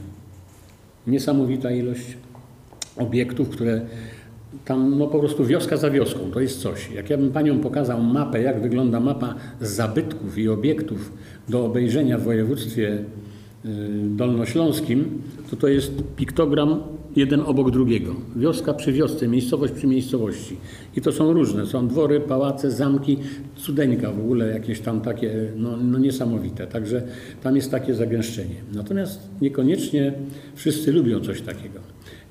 Niesamowita 1.06 1.70
ilość 1.70 2.16
obiektów, 2.96 3.49
które 3.49 3.80
tam 4.64 4.99
no 4.99 5.07
po 5.07 5.19
prostu 5.19 5.45
wioska 5.45 5.76
za 5.76 5.90
wioską, 5.90 6.21
to 6.33 6.40
jest 6.40 6.61
coś. 6.61 6.90
Jak 6.90 7.11
ja 7.11 7.19
bym 7.19 7.30
Panią 7.30 7.59
pokazał 7.59 8.02
mapę, 8.02 8.42
jak 8.42 8.62
wygląda 8.62 9.00
mapa 9.00 9.35
zabytków 9.61 10.38
i 10.38 10.49
obiektów 10.49 11.12
do 11.49 11.64
obejrzenia 11.64 12.19
w 12.19 12.23
województwie 12.23 12.88
y, 13.64 13.69
dolnośląskim, 14.04 15.23
to 15.50 15.57
to 15.57 15.69
jest 15.69 15.92
piktogram 16.16 16.80
jeden 17.16 17.40
obok 17.40 17.71
drugiego. 17.71 18.14
Wioska 18.37 18.75
przy 18.75 18.92
wiosce, 18.92 19.28
miejscowość 19.28 19.73
przy 19.73 19.87
miejscowości. 19.87 20.57
I 20.97 21.00
to 21.00 21.12
są 21.12 21.33
różne. 21.33 21.66
Są 21.66 21.88
dwory, 21.88 22.21
pałace, 22.21 22.71
zamki, 22.71 23.19
cudeńka 23.57 24.12
w 24.12 24.21
ogóle, 24.21 24.49
jakieś 24.49 24.80
tam 24.80 25.00
takie 25.00 25.52
no, 25.57 25.76
no 25.76 25.99
niesamowite. 25.99 26.66
Także 26.66 27.02
tam 27.42 27.57
jest 27.57 27.71
takie 27.71 27.95
zagęszczenie. 27.95 28.54
Natomiast 28.75 29.28
niekoniecznie 29.40 30.12
wszyscy 30.54 30.92
lubią 30.92 31.21
coś 31.21 31.40
takiego. 31.42 31.80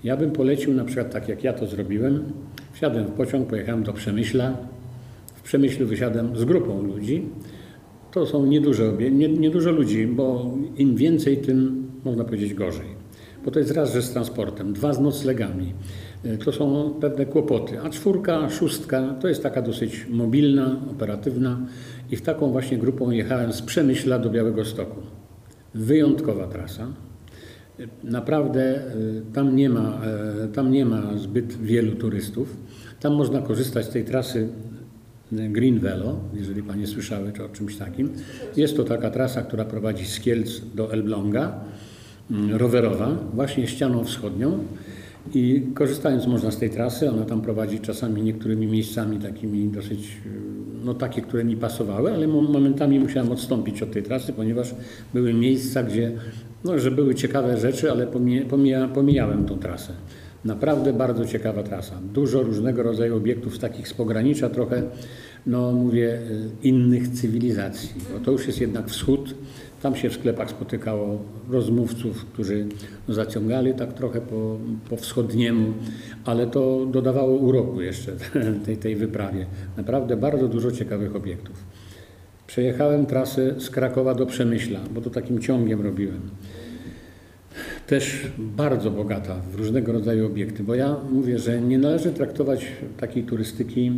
Ja 0.04 0.18
bym 0.18 0.32
polecił 0.32 0.74
na 0.74 0.86
przykład 0.86 1.12
tak, 1.14 1.30
jak 1.30 1.44
ja 1.44 1.54
to 1.54 1.68
zrobiłem. 1.68 2.24
Wsiadłem 2.74 3.06
w 3.06 3.12
pociąg, 3.12 3.48
pojechałem 3.50 3.84
do 3.84 3.94
Przemyśla. 3.94 4.58
W 5.36 5.42
Przemyślu 5.42 5.88
wysiadłem 5.88 6.38
z 6.38 6.46
grupą 6.46 6.82
ludzi. 6.82 7.26
To 8.12 8.26
są 8.26 8.46
nieduże, 8.46 8.84
obie- 8.90 9.12
nie, 9.12 9.30
niedużo 9.30 9.72
ludzi, 9.72 10.08
bo 10.08 10.52
im 10.78 10.96
więcej, 10.96 11.38
tym 11.38 11.88
można 12.06 12.24
powiedzieć 12.24 12.54
gorzej. 12.54 13.00
Bo 13.46 13.52
to 13.52 13.60
jest 13.60 13.72
raz, 13.72 13.94
że 13.94 14.02
z 14.02 14.12
transportem, 14.12 14.74
dwa 14.74 14.94
z 14.94 15.00
noclegami. 15.00 15.74
E, 16.26 16.38
To 16.38 16.52
są 16.52 16.94
pewne 17.02 17.26
kłopoty. 17.26 17.82
A 17.82 17.90
czwórka, 17.90 18.50
szóstka 18.50 19.16
to 19.22 19.28
jest 19.28 19.44
taka 19.44 19.62
dosyć 19.62 20.06
mobilna, 20.10 20.80
operatywna 20.92 21.60
i 22.12 22.16
w 22.16 22.22
taką 22.22 22.52
właśnie 22.52 22.78
grupą 22.78 23.12
jechałem 23.12 23.54
z 23.54 23.62
Przemyśla 23.62 24.20
do 24.20 24.30
Białego 24.30 24.66
Stoku. 24.66 25.02
Wyjątkowa 25.74 26.48
trasa. 26.48 26.88
Naprawdę 28.04 28.82
y, 28.96 29.22
tam 29.34 29.56
nie, 29.56 29.70
ma, 29.70 30.02
e, 30.44 30.48
tam 30.48 30.72
nie 30.72 30.86
ma 30.86 31.18
zbyt 31.18 31.58
wielu 31.58 31.96
turystów. 31.96 32.58
Tam 33.00 33.14
można 33.14 33.42
korzystać 33.42 33.86
z 33.86 33.90
tej 33.90 34.06
trasy 34.06 34.48
y, 35.34 35.50
Green 35.50 35.80
Velo, 35.80 36.20
jeżeli 36.34 36.64
Panie 36.64 36.88
słyszały 36.88 37.32
czy 37.34 37.46
o 37.46 37.50
czymś 37.50 37.78
takim. 37.78 38.10
Jest 38.58 38.78
to 38.78 38.84
taka 38.84 39.10
trasa, 39.10 39.42
która 39.42 39.66
prowadzi 39.66 40.06
z 40.06 40.20
Kielc 40.20 40.62
do 40.76 40.94
Elbląga, 40.94 41.60
mm, 42.32 42.56
rowerowa, 42.56 43.18
właśnie 43.34 43.68
ścianą 43.68 44.04
wschodnią. 44.04 44.60
I 45.34 45.68
korzystając 45.74 46.28
można 46.28 46.52
z 46.52 46.58
tej 46.58 46.70
trasy, 46.70 47.10
ona 47.10 47.26
tam 47.26 47.42
prowadzi 47.42 47.80
czasami 47.80 48.22
niektórymi 48.22 48.68
miejscami 48.68 49.20
takimi 49.20 49.68
dosyć, 49.68 50.00
y, 50.26 50.30
no 50.86 50.94
takie, 50.94 51.22
które 51.22 51.44
mi 51.44 51.58
pasowały, 51.58 52.14
ale 52.14 52.28
mo- 52.28 52.42
momentami 52.42 53.00
musiałem 53.00 53.32
odstąpić 53.32 53.82
od 53.82 53.92
tej 53.92 54.04
trasy, 54.04 54.34
ponieważ 54.34 54.76
były 55.14 55.34
miejsca, 55.34 55.84
gdzie, 55.84 56.12
no, 56.64 56.80
że 56.80 56.92
były 56.92 57.16
ciekawe 57.16 57.58
rzeczy, 57.58 57.92
ale 57.92 58.08
pomija, 58.08 58.46
pomija, 58.46 58.88
pomijałem 58.88 59.46
tą 59.46 59.58
trasę. 59.60 59.94
Naprawdę 60.46 60.94
bardzo 60.94 61.26
ciekawa 61.26 61.64
trasa. 61.64 61.96
Dużo 62.14 62.44
różnego 62.44 62.84
rodzaju 62.84 63.18
obiektów, 63.18 63.60
takich 63.60 63.88
z 63.88 63.94
pogranicza 63.94 64.50
trochę, 64.50 64.84
no 65.46 65.72
mówię, 65.72 66.14
y, 66.14 66.50
innych 66.64 67.08
cywilizacji. 67.08 67.90
Bo 68.14 68.26
to 68.26 68.32
już 68.32 68.48
jest 68.48 68.62
jednak 68.62 68.90
wschód. 68.90 69.36
Tam 69.82 69.96
się 69.96 70.10
w 70.10 70.14
sklepach 70.14 70.50
spotykało 70.50 71.20
rozmówców, 71.50 72.26
którzy 72.26 72.66
no, 73.08 73.14
zaciągali 73.14 73.74
tak 73.74 73.94
trochę 73.94 74.22
po, 74.22 74.58
po 74.90 74.98
wschodniemu, 74.98 75.74
ale 76.26 76.48
to 76.48 76.86
dodawało 76.86 77.38
uroku 77.38 77.82
jeszcze 77.82 78.12
tej, 78.66 78.78
tej 78.78 78.96
wyprawie. 78.96 79.46
Naprawdę 79.78 80.18
bardzo 80.18 80.48
dużo 80.48 80.72
ciekawych 80.72 81.16
obiektów. 81.16 81.64
Przejechałem 82.48 83.06
trasę 83.06 83.60
z 83.60 83.70
Krakowa 83.70 84.16
do 84.16 84.26
Przemyśla, 84.26 84.80
bo 84.94 85.02
to 85.02 85.10
takim 85.10 85.40
ciągiem 85.40 85.82
robiłem. 85.82 86.22
Też 87.90 88.28
bardzo 88.38 88.92
bogata 88.92 89.36
w 89.52 89.56
różnego 89.56 89.92
rodzaju 89.92 90.26
obiekty, 90.26 90.64
bo 90.64 90.76
ja 90.76 90.96
mówię, 91.12 91.40
że 91.40 91.62
nie 91.62 91.78
należy 91.78 92.12
traktować 92.12 92.66
takiej 92.98 93.24
turystyki 93.24 93.92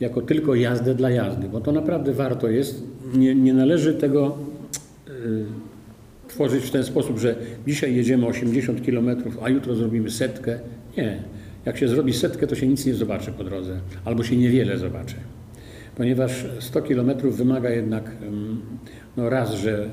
jako 0.00 0.22
tylko 0.22 0.54
jazdę 0.54 0.94
dla 0.94 1.10
jazdy, 1.10 1.48
bo 1.48 1.60
to 1.60 1.72
naprawdę 1.72 2.12
warto 2.12 2.48
jest. 2.48 2.82
Nie, 3.14 3.34
nie 3.34 3.54
należy 3.54 3.94
tego 3.94 4.38
y, 5.08 5.44
tworzyć 6.28 6.64
w 6.64 6.70
ten 6.70 6.84
sposób, 6.84 7.18
że 7.18 7.36
dzisiaj 7.66 7.96
jedziemy 7.96 8.26
80 8.26 8.86
km, 8.86 9.10
a 9.42 9.48
jutro 9.48 9.74
zrobimy 9.74 10.10
setkę. 10.10 10.58
Nie. 10.96 11.22
Jak 11.64 11.78
się 11.78 11.88
zrobi 11.88 12.12
setkę, 12.12 12.46
to 12.46 12.54
się 12.54 12.68
nic 12.68 12.86
nie 12.86 12.94
zobaczy 12.94 13.32
po 13.32 13.44
drodze, 13.44 13.80
albo 14.04 14.24
się 14.24 14.36
niewiele 14.36 14.78
zobaczy. 14.78 15.16
Ponieważ 15.96 16.46
100 16.60 16.82
km 16.82 17.10
wymaga 17.24 17.70
jednak 17.70 18.04
ym, 18.22 18.60
no 19.16 19.30
raz, 19.30 19.54
że 19.54 19.88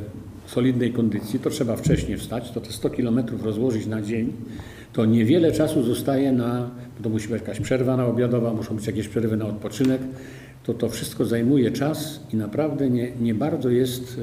solidnej 0.48 0.94
kondycji, 0.94 1.40
to 1.40 1.50
trzeba 1.50 1.76
wcześniej 1.76 2.18
wstać, 2.18 2.52
to 2.52 2.62
te 2.62 2.72
100 2.72 2.90
km 2.90 3.20
rozłożyć 3.44 3.86
na 3.86 4.02
dzień, 4.02 4.34
to 4.94 5.06
niewiele 5.06 5.52
czasu 5.52 5.84
zostaje 5.84 6.32
na, 6.32 6.70
bo 6.98 7.04
to 7.04 7.10
musi 7.10 7.28
być 7.28 7.42
jakaś 7.42 7.60
przerwa 7.60 7.98
na 7.98 8.06
obiadowa, 8.06 8.54
muszą 8.54 8.76
być 8.76 8.88
jakieś 8.88 9.08
przerwy 9.08 9.38
na 9.38 9.46
odpoczynek, 9.46 10.02
to 10.64 10.74
to 10.74 10.90
wszystko 10.90 11.26
zajmuje 11.26 11.72
czas 11.72 12.20
i 12.34 12.36
naprawdę 12.36 12.90
nie, 12.90 13.12
nie 13.22 13.34
bardzo 13.34 13.70
jest 13.70 14.20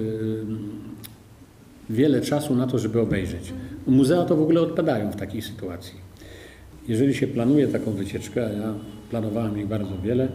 wiele 1.90 2.20
czasu 2.20 2.54
na 2.54 2.66
to, 2.66 2.78
żeby 2.78 3.00
obejrzeć. 3.00 3.52
Muzea 3.86 4.24
to 4.24 4.36
w 4.36 4.42
ogóle 4.42 4.60
odpadają 4.60 5.10
w 5.10 5.16
takiej 5.16 5.42
sytuacji. 5.42 5.94
Jeżeli 6.88 7.14
się 7.14 7.26
planuje 7.26 7.68
taką 7.68 7.90
wycieczkę, 7.90 8.46
a 8.46 8.48
ja 8.48 8.74
planowałem 9.10 9.58
ich 9.58 9.66
bardzo 9.66 9.98
wiele, 10.04 10.28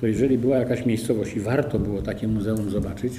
to 0.00 0.06
jeżeli 0.06 0.38
była 0.38 0.56
jakaś 0.56 0.86
miejscowość 0.86 1.36
i 1.36 1.40
warto 1.40 1.78
było 1.78 2.02
takie 2.02 2.28
muzeum 2.28 2.70
zobaczyć, 2.70 3.12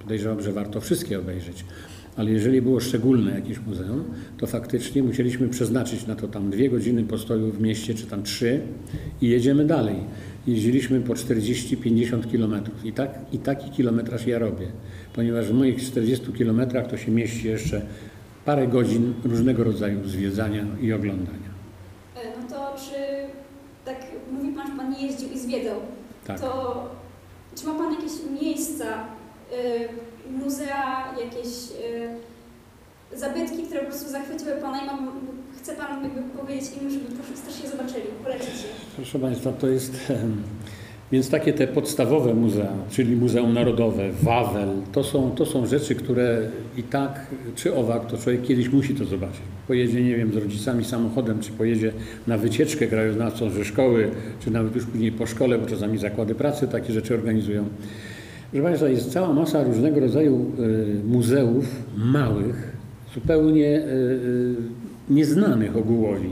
podejrzewam, 0.00 0.42
że 0.42 0.52
warto 0.52 0.80
wszystkie 0.80 1.18
obejrzeć, 1.18 1.64
ale 2.16 2.30
jeżeli 2.30 2.62
było 2.62 2.80
szczególne 2.80 3.30
jakieś 3.34 3.58
muzeum, 3.60 4.04
to 4.38 4.46
faktycznie 4.46 5.02
musieliśmy 5.02 5.48
przeznaczyć 5.48 6.06
na 6.06 6.14
to 6.16 6.28
tam 6.28 6.50
dwie 6.50 6.70
godziny 6.70 7.04
postoju 7.04 7.52
w 7.52 7.60
mieście, 7.60 7.94
czy 7.94 8.06
tam 8.06 8.22
trzy 8.22 8.60
i 9.20 9.28
jedziemy 9.28 9.64
dalej. 9.66 9.96
Jeździliśmy 10.46 11.00
po 11.00 11.12
40-50 11.12 12.30
kilometrów 12.30 12.84
i, 12.84 12.92
tak, 12.92 13.18
i 13.32 13.38
taki 13.38 13.70
kilometraż 13.70 14.26
ja 14.26 14.38
robię, 14.38 14.66
ponieważ 15.14 15.46
w 15.46 15.54
moich 15.54 15.82
40 15.82 16.32
kilometrach 16.32 16.86
to 16.86 16.96
się 16.96 17.10
mieści 17.10 17.48
jeszcze 17.48 17.82
parę 18.44 18.66
godzin 18.68 19.14
różnego 19.24 19.64
rodzaju 19.64 20.08
zwiedzania 20.08 20.64
i 20.80 20.92
oglądania. 20.92 21.52
E, 22.16 22.20
No 22.42 22.48
to 22.56 22.76
czy, 22.78 22.94
tak 23.84 23.96
mówi 24.32 24.48
Pan, 24.56 24.66
że 24.70 24.76
Pan 24.76 24.90
nie 24.90 25.06
jeździł 25.06 25.28
i 25.34 25.38
zwiedzał, 25.38 25.76
Tak. 26.26 26.40
to 26.40 26.90
czy 27.56 27.66
ma 27.66 27.74
Pan 27.74 27.92
jakieś 27.94 28.12
miejsca, 28.42 28.84
muzea, 30.30 31.14
jakieś 31.24 31.48
y, 33.14 33.18
zabytki, 33.18 33.62
które 33.62 33.80
po 33.80 33.86
prostu 33.86 34.10
zachwyciły 34.10 34.52
Pana 34.52 34.82
i 34.82 34.86
mam, 34.86 35.10
chce 35.56 35.76
Pan 35.76 36.04
jakby 36.04 36.22
powiedzieć 36.38 36.64
im, 36.82 36.90
żeby 36.90 37.04
proszę 37.04 37.42
też 37.46 37.64
je 37.64 37.70
zobaczyli? 37.70 38.04
Proszę 38.96 39.18
Państwa, 39.18 39.52
to 39.52 39.68
jest 39.68 40.12
więc 41.12 41.30
takie 41.30 41.52
te 41.52 41.66
podstawowe 41.66 42.34
muzea, 42.34 42.72
czyli 42.90 43.16
Muzeum 43.16 43.52
Narodowe, 43.52 44.10
Wawel, 44.22 44.68
to 44.92 45.04
są, 45.04 45.30
to 45.30 45.46
są 45.46 45.66
rzeczy, 45.66 45.94
które 45.94 46.48
i 46.76 46.82
tak 46.82 47.26
czy 47.56 47.74
owak, 47.74 48.06
to 48.06 48.18
człowiek 48.18 48.42
kiedyś 48.42 48.68
musi 48.68 48.94
to 48.94 49.04
zobaczyć. 49.04 49.40
Pojedzie, 49.68 50.02
nie 50.02 50.16
wiem, 50.16 50.32
z 50.32 50.36
rodzicami 50.36 50.84
samochodem, 50.84 51.40
czy 51.40 51.52
pojedzie 51.52 51.92
na 52.26 52.38
wycieczkę 52.38 52.86
krajoznawczą 52.86 53.50
ze 53.50 53.64
szkoły, 53.64 54.10
czy 54.44 54.50
nawet 54.50 54.74
już 54.74 54.86
później 54.86 55.12
po 55.12 55.26
szkole, 55.26 55.58
bo 55.58 55.66
czasami 55.66 55.98
zakłady 55.98 56.34
pracy 56.34 56.68
takie 56.68 56.92
rzeczy 56.92 57.14
organizują. 57.14 57.64
Proszę 58.52 58.64
Państwa, 58.64 58.88
jest 58.88 59.12
cała 59.12 59.32
masa 59.32 59.64
różnego 59.64 60.00
rodzaju 60.00 60.46
y, 60.58 61.04
muzeów 61.04 61.64
małych, 61.96 62.76
zupełnie 63.14 63.80
y, 63.80 63.82
y, 63.82 64.54
nieznanych 65.10 65.76
ogółowi. 65.76 66.28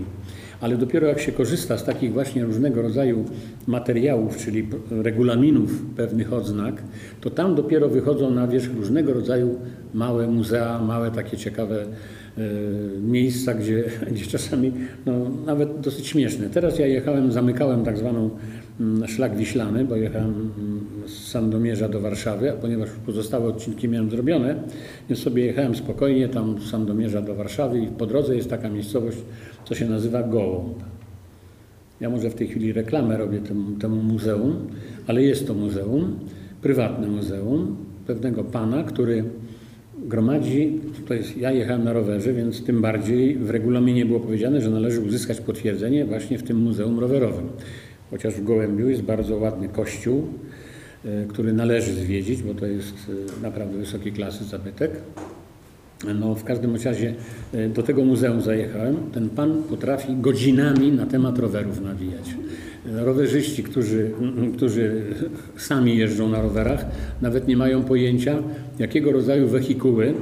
Ale 0.60 0.76
dopiero 0.76 1.06
jak 1.06 1.20
się 1.20 1.32
korzysta 1.32 1.78
z 1.78 1.84
takich 1.84 2.12
właśnie 2.12 2.44
różnego 2.44 2.82
rodzaju 2.82 3.24
materiałów, 3.66 4.36
czyli 4.36 4.68
regulaminów 4.90 5.82
pewnych 5.96 6.32
odznak, 6.32 6.82
to 7.20 7.30
tam 7.30 7.54
dopiero 7.54 7.88
wychodzą 7.88 8.30
na 8.30 8.48
wierzch 8.48 8.74
różnego 8.76 9.14
rodzaju 9.14 9.54
małe 9.94 10.28
muzea, 10.28 10.82
małe 10.82 11.10
takie 11.10 11.36
ciekawe 11.36 11.82
e, 11.82 12.40
miejsca, 13.00 13.54
gdzie, 13.54 13.84
gdzie 14.12 14.26
czasami 14.26 14.72
no, 15.06 15.12
nawet 15.46 15.80
dosyć 15.80 16.06
śmieszne. 16.06 16.50
Teraz 16.50 16.78
ja 16.78 16.86
jechałem, 16.86 17.32
zamykałem 17.32 17.84
tak 17.84 17.98
zwaną 17.98 18.30
szlak 19.06 19.36
wiślany, 19.36 19.84
bo 19.84 19.96
jechałem 19.96 20.30
mm, 20.30 20.80
z 21.06 21.28
Sandomierza 21.28 21.88
do 21.88 22.00
Warszawy, 22.00 22.52
a 22.52 22.56
ponieważ 22.56 22.88
pozostałe 23.06 23.48
odcinki 23.48 23.88
miałem 23.88 24.10
zrobione, 24.10 24.54
więc 25.08 25.22
sobie 25.22 25.44
jechałem 25.44 25.74
spokojnie 25.74 26.28
tam 26.28 26.60
z 26.60 26.70
Sandomierza 26.70 27.22
do 27.22 27.34
Warszawy 27.34 27.80
i 27.80 27.86
po 27.86 28.06
drodze 28.06 28.36
jest 28.36 28.50
taka 28.50 28.68
miejscowość, 28.68 29.18
co 29.64 29.74
się 29.74 29.88
nazywa 29.88 30.22
Gołąb. 30.22 30.78
Ja 32.00 32.10
może 32.10 32.30
w 32.30 32.34
tej 32.34 32.48
chwili 32.48 32.72
reklamę 32.72 33.16
robię 33.16 33.38
temu, 33.38 33.78
temu 33.78 34.02
muzeum, 34.02 34.66
ale 35.06 35.22
jest 35.22 35.46
to 35.46 35.54
muzeum, 35.54 36.18
prywatne 36.62 37.08
muzeum 37.08 37.76
pewnego 38.06 38.44
pana, 38.44 38.84
który 38.84 39.24
gromadzi, 39.98 40.80
to 41.08 41.14
jest, 41.14 41.36
ja 41.36 41.52
jechałem 41.52 41.84
na 41.84 41.92
rowerze, 41.92 42.32
więc 42.32 42.64
tym 42.64 42.80
bardziej 42.80 43.36
w 43.36 43.50
regulaminie 43.50 44.06
było 44.06 44.20
powiedziane, 44.20 44.60
że 44.60 44.70
należy 44.70 45.00
uzyskać 45.00 45.40
potwierdzenie 45.40 46.04
właśnie 46.04 46.38
w 46.38 46.42
tym 46.42 46.56
muzeum 46.56 46.98
rowerowym. 46.98 47.48
Chociaż 48.10 48.34
w 48.34 48.44
Gołębiu 48.44 48.88
jest 48.88 49.02
bardzo 49.02 49.36
ładny 49.36 49.68
kościół, 49.68 50.26
e, 51.04 51.24
który 51.28 51.52
należy 51.52 51.94
zwiedzić, 51.94 52.42
bo 52.42 52.54
to 52.54 52.66
jest 52.66 52.94
e, 53.38 53.42
naprawdę 53.42 53.78
wysokiej 53.78 54.12
klasy 54.12 54.44
zabytek. 54.44 54.90
No, 56.20 56.34
w 56.34 56.44
każdym 56.44 56.76
razie 56.84 57.14
e, 57.52 57.68
do 57.68 57.82
tego 57.82 58.04
muzeum 58.04 58.40
zajechałem. 58.40 58.96
Ten 59.12 59.28
pan 59.28 59.62
potrafi 59.62 60.16
godzinami 60.16 60.92
na 60.92 61.06
temat 61.06 61.38
rowerów 61.38 61.80
nawijać. 61.80 62.34
Rowerzyści, 62.86 63.62
którzy, 63.62 64.10
którzy 64.56 65.02
sami 65.56 65.96
jeżdżą 65.96 66.28
na 66.28 66.42
rowerach, 66.42 66.86
nawet 67.22 67.48
nie 67.48 67.56
mają 67.56 67.82
pojęcia, 67.82 68.38
jakiego 68.78 69.12
rodzaju 69.12 69.48
wehikuły 69.48 70.14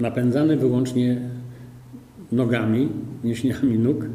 napędzane 0.00 0.56
wyłącznie 0.56 1.20
nogami, 2.32 2.88
mięśniami 3.24 3.78
nóg, 3.78 4.06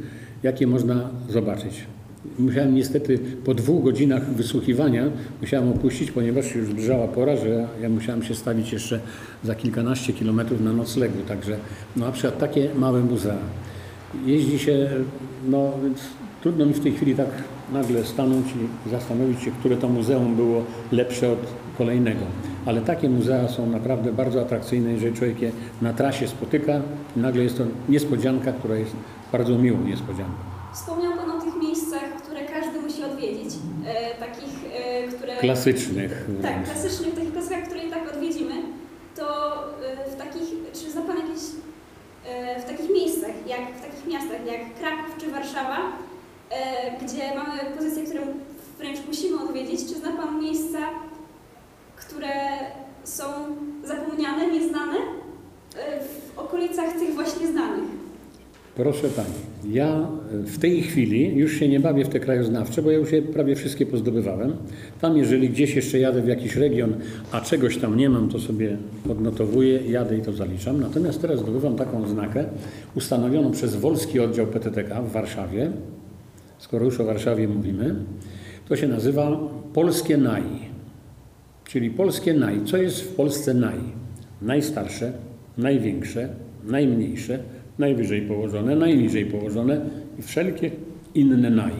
jakie 0.43 0.67
można 0.67 1.09
zobaczyć. 1.29 1.85
Musiałem 2.39 2.75
niestety 2.75 3.19
po 3.45 3.53
dwóch 3.53 3.83
godzinach 3.83 4.29
wysłuchiwania 4.29 5.05
musiałem 5.41 5.69
opuścić, 5.69 6.11
ponieważ 6.11 6.55
już 6.55 6.67
zbliżała 6.67 7.07
pora, 7.07 7.37
że 7.37 7.67
ja 7.81 7.89
musiałem 7.89 8.23
się 8.23 8.35
stawić 8.35 8.73
jeszcze 8.73 8.99
za 9.43 9.55
kilkanaście 9.55 10.13
kilometrów 10.13 10.61
na 10.61 10.73
noclegu. 10.73 11.17
Także 11.27 11.57
no, 11.95 12.05
na 12.05 12.11
przykład 12.11 12.37
takie 12.37 12.69
małe 12.75 13.01
muzea. 13.01 13.37
Jeździ 14.25 14.59
się, 14.59 14.89
no 15.47 15.71
więc 15.83 15.99
trudno 16.41 16.65
mi 16.65 16.73
w 16.73 16.79
tej 16.79 16.91
chwili 16.91 17.15
tak 17.15 17.29
nagle 17.73 18.05
stanąć 18.05 18.45
i 18.85 18.89
zastanowić 18.89 19.41
się, 19.41 19.51
które 19.51 19.77
to 19.77 19.89
muzeum 19.89 20.35
było 20.35 20.63
lepsze 20.91 21.31
od 21.31 21.39
kolejnego. 21.77 22.25
Ale 22.65 22.81
takie 22.81 23.09
muzea 23.09 23.47
są 23.47 23.69
naprawdę 23.69 24.13
bardzo 24.13 24.41
atrakcyjne, 24.41 24.91
jeżeli 24.91 25.15
człowiek 25.15 25.41
je 25.41 25.51
na 25.81 25.93
trasie 25.93 26.27
spotyka 26.27 26.81
nagle 27.15 27.43
jest 27.43 27.57
to 27.57 27.63
niespodzianka, 27.89 28.51
która 28.51 28.75
jest 28.75 28.95
bardzo 29.31 29.57
miłą 29.57 29.83
niespodzianką. 29.83 30.52
Wspomniał 30.73 31.13
Pan 31.13 31.31
o 31.31 31.41
tych 31.41 31.55
miejscach, 31.55 32.03
które 32.23 32.45
każdy 32.45 32.81
musi 32.81 33.03
odwiedzić. 33.03 33.53
E, 33.85 34.15
takich, 34.15 34.53
e, 34.73 35.07
które... 35.07 35.37
Klasycznych 35.37 36.11
Tak, 36.41 36.51
wręcz. 36.53 36.65
klasycznych 36.69 37.15
takich 37.15 37.31
placówkach, 37.31 37.63
które 37.63 37.83
i 37.83 37.89
tak 37.91 38.13
odwiedzimy. 38.15 38.53
To 39.15 39.53
e, 39.85 40.09
w 40.11 40.15
takich, 40.15 40.49
czy 40.73 40.91
zna 40.91 41.01
Pan 41.01 41.17
jakieś, 41.17 41.41
e, 42.25 42.61
w 42.61 42.65
takich 42.65 42.89
miejscach, 42.89 43.31
jak 43.47 43.59
w 43.77 43.81
takich 43.81 44.05
miastach 44.07 44.45
jak 44.45 44.73
Kraków 44.79 45.17
czy 45.17 45.31
Warszawa, 45.31 45.77
e, 46.49 47.05
gdzie 47.05 47.35
mamy 47.35 47.75
pozycje, 47.77 48.03
które 48.03 48.21
wręcz 48.77 48.99
musimy 49.07 49.43
odwiedzić, 49.43 49.79
czy 49.79 49.95
zna 49.99 50.11
Pan 50.11 50.39
miejsca, 50.43 50.79
które 51.95 52.33
są 53.03 53.23
zapomniane, 53.83 54.47
nieznane 54.47 54.95
e, 55.75 55.99
w 56.03 56.39
okolicach 56.39 56.93
tych 56.93 57.13
właśnie 57.13 57.47
znanych? 57.47 57.83
Proszę 58.75 59.07
Pani, 59.09 59.52
ja 59.71 60.07
w 60.31 60.57
tej 60.59 60.81
chwili 60.81 61.35
już 61.35 61.53
się 61.53 61.67
nie 61.67 61.79
bawię 61.79 62.05
w 62.05 62.09
te 62.09 62.19
krajoznawcze, 62.19 62.81
bo 62.81 62.91
ja 62.91 62.97
już 62.97 63.11
je 63.11 63.21
prawie 63.21 63.55
wszystkie 63.55 63.85
pozdobywałem. 63.85 64.53
Tam, 65.01 65.17
jeżeli 65.17 65.49
gdzieś 65.49 65.75
jeszcze 65.75 65.99
jadę 65.99 66.21
w 66.21 66.27
jakiś 66.27 66.55
region, 66.55 66.93
a 67.31 67.41
czegoś 67.41 67.77
tam 67.77 67.97
nie 67.97 68.09
mam, 68.09 68.29
to 68.29 68.39
sobie 68.39 68.77
odnotowuję, 69.09 69.79
jadę 69.87 70.17
i 70.17 70.21
to 70.21 70.33
zaliczam. 70.33 70.79
Natomiast 70.79 71.21
teraz 71.21 71.39
zdobywam 71.39 71.75
taką 71.75 72.07
znakę 72.07 72.45
ustanowioną 72.95 73.51
przez 73.51 73.75
Wolski 73.75 74.19
Oddział 74.19 74.47
PTTK 74.47 75.01
w 75.01 75.11
Warszawie. 75.11 75.71
Skoro 76.57 76.85
już 76.85 76.99
o 76.99 77.05
Warszawie 77.05 77.47
mówimy, 77.47 77.95
to 78.69 78.75
się 78.75 78.87
nazywa 78.87 79.39
Polskie 79.73 80.17
Naj. 80.17 80.43
Czyli 81.65 81.89
Polskie 81.89 82.33
Naj. 82.33 82.61
Co 82.65 82.77
jest 82.77 83.01
w 83.01 83.15
Polsce 83.15 83.53
Naj? 83.53 83.79
Najstarsze, 84.41 85.13
największe, 85.57 86.29
najmniejsze, 86.63 87.39
najwyżej 87.79 88.21
położone, 88.21 88.75
najniżej 88.75 89.25
położone 89.25 89.81
i 90.19 90.21
wszelkie 90.21 90.71
inne 91.15 91.49
naj. 91.49 91.73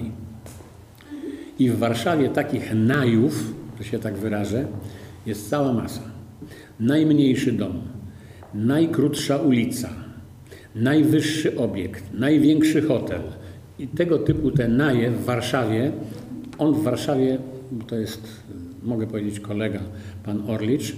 I 1.59 1.69
w 1.69 1.77
Warszawie 1.77 2.29
takich 2.29 2.75
najów, 2.75 3.53
że 3.79 3.83
się 3.83 4.00
tak 4.00 4.17
wyrażę, 4.17 4.67
jest 5.25 5.50
cała 5.50 5.73
masa. 5.73 6.01
Najmniejszy 6.79 7.51
dom, 7.51 7.81
najkrótsza 8.53 9.38
ulica, 9.38 9.89
najwyższy 10.75 11.57
obiekt, 11.57 12.03
największy 12.13 12.81
hotel. 12.81 13.21
I 13.79 13.88
tego 13.88 14.19
typu 14.19 14.51
te 14.51 14.67
naje 14.67 15.12
w 15.12 15.25
Warszawie, 15.25 15.91
on 16.57 16.73
w 16.73 16.83
Warszawie, 16.83 17.38
bo 17.71 17.85
to 17.85 17.95
jest, 17.95 18.43
mogę 18.84 19.08
powiedzieć, 19.08 19.39
kolega, 19.39 19.79
pan 20.23 20.49
Orlicz, 20.49 20.95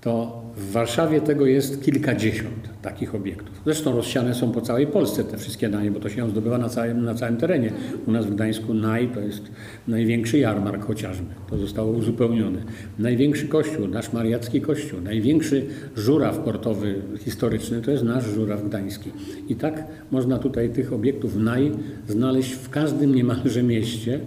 to 0.00 0.42
w 0.60 0.72
Warszawie 0.72 1.20
tego 1.20 1.46
jest 1.46 1.82
kilkadziesiąt 1.82 2.68
takich 2.82 3.14
obiektów. 3.14 3.60
Zresztą 3.64 3.96
rozsiane 3.96 4.34
są 4.34 4.52
po 4.52 4.60
całej 4.60 4.86
Polsce 4.86 5.24
te 5.24 5.38
wszystkie 5.38 5.68
naje, 5.68 5.90
bo 5.90 6.00
to 6.00 6.08
się 6.08 6.30
zdobywa 6.30 6.58
na 6.58 6.68
całym, 6.68 7.04
na 7.04 7.14
całym 7.14 7.36
terenie. 7.36 7.72
U 8.06 8.10
nas 8.10 8.26
w 8.26 8.34
Gdańsku 8.34 8.74
naj 8.74 9.08
to 9.08 9.20
jest 9.20 9.42
największy 9.88 10.38
jarmark 10.38 10.84
chociażby. 10.84 11.26
To 11.50 11.58
zostało 11.58 11.92
uzupełnione. 11.92 12.58
Największy 12.98 13.48
kościół, 13.48 13.88
nasz 13.88 14.12
mariacki 14.12 14.60
kościół, 14.60 15.00
największy 15.00 15.66
żuraw 15.96 16.38
portowy 16.38 16.94
historyczny 17.18 17.82
to 17.82 17.90
jest 17.90 18.04
nasz 18.04 18.24
żuraw 18.24 18.68
gdański. 18.68 19.10
I 19.48 19.56
tak 19.56 19.84
można 20.10 20.38
tutaj 20.38 20.70
tych 20.70 20.92
obiektów 20.92 21.36
naj 21.36 21.72
znaleźć 22.08 22.52
w 22.52 22.70
każdym 22.70 23.14
niemalże 23.14 23.62
mieście. 23.62 24.20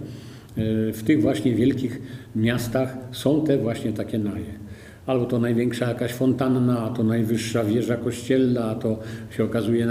W 0.92 1.02
tych 1.06 1.22
właśnie 1.22 1.54
wielkich 1.54 2.02
miastach 2.36 2.96
są 3.12 3.44
te 3.44 3.58
właśnie 3.58 3.92
takie 3.92 4.18
naje 4.18 4.63
albo 5.06 5.24
to 5.24 5.38
największa 5.38 5.88
jakaś 5.88 6.12
fontanna, 6.12 6.80
a 6.80 6.88
to 6.88 7.04
najwyższa 7.04 7.64
wieża 7.64 7.96
kościelna, 7.96 8.64
a 8.64 8.74
to 8.74 8.98
się 9.36 9.44
okazuje 9.44 9.86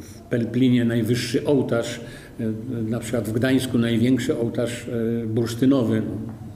w 0.00 0.20
Pelplinie 0.20 0.84
najwyższy 0.84 1.46
ołtarz, 1.46 2.00
e, 2.40 2.44
na 2.90 2.98
przykład 2.98 3.28
w 3.28 3.32
Gdańsku 3.32 3.78
największy 3.78 4.38
ołtarz 4.38 4.88
e, 4.88 5.26
bursztynowy, 5.26 6.02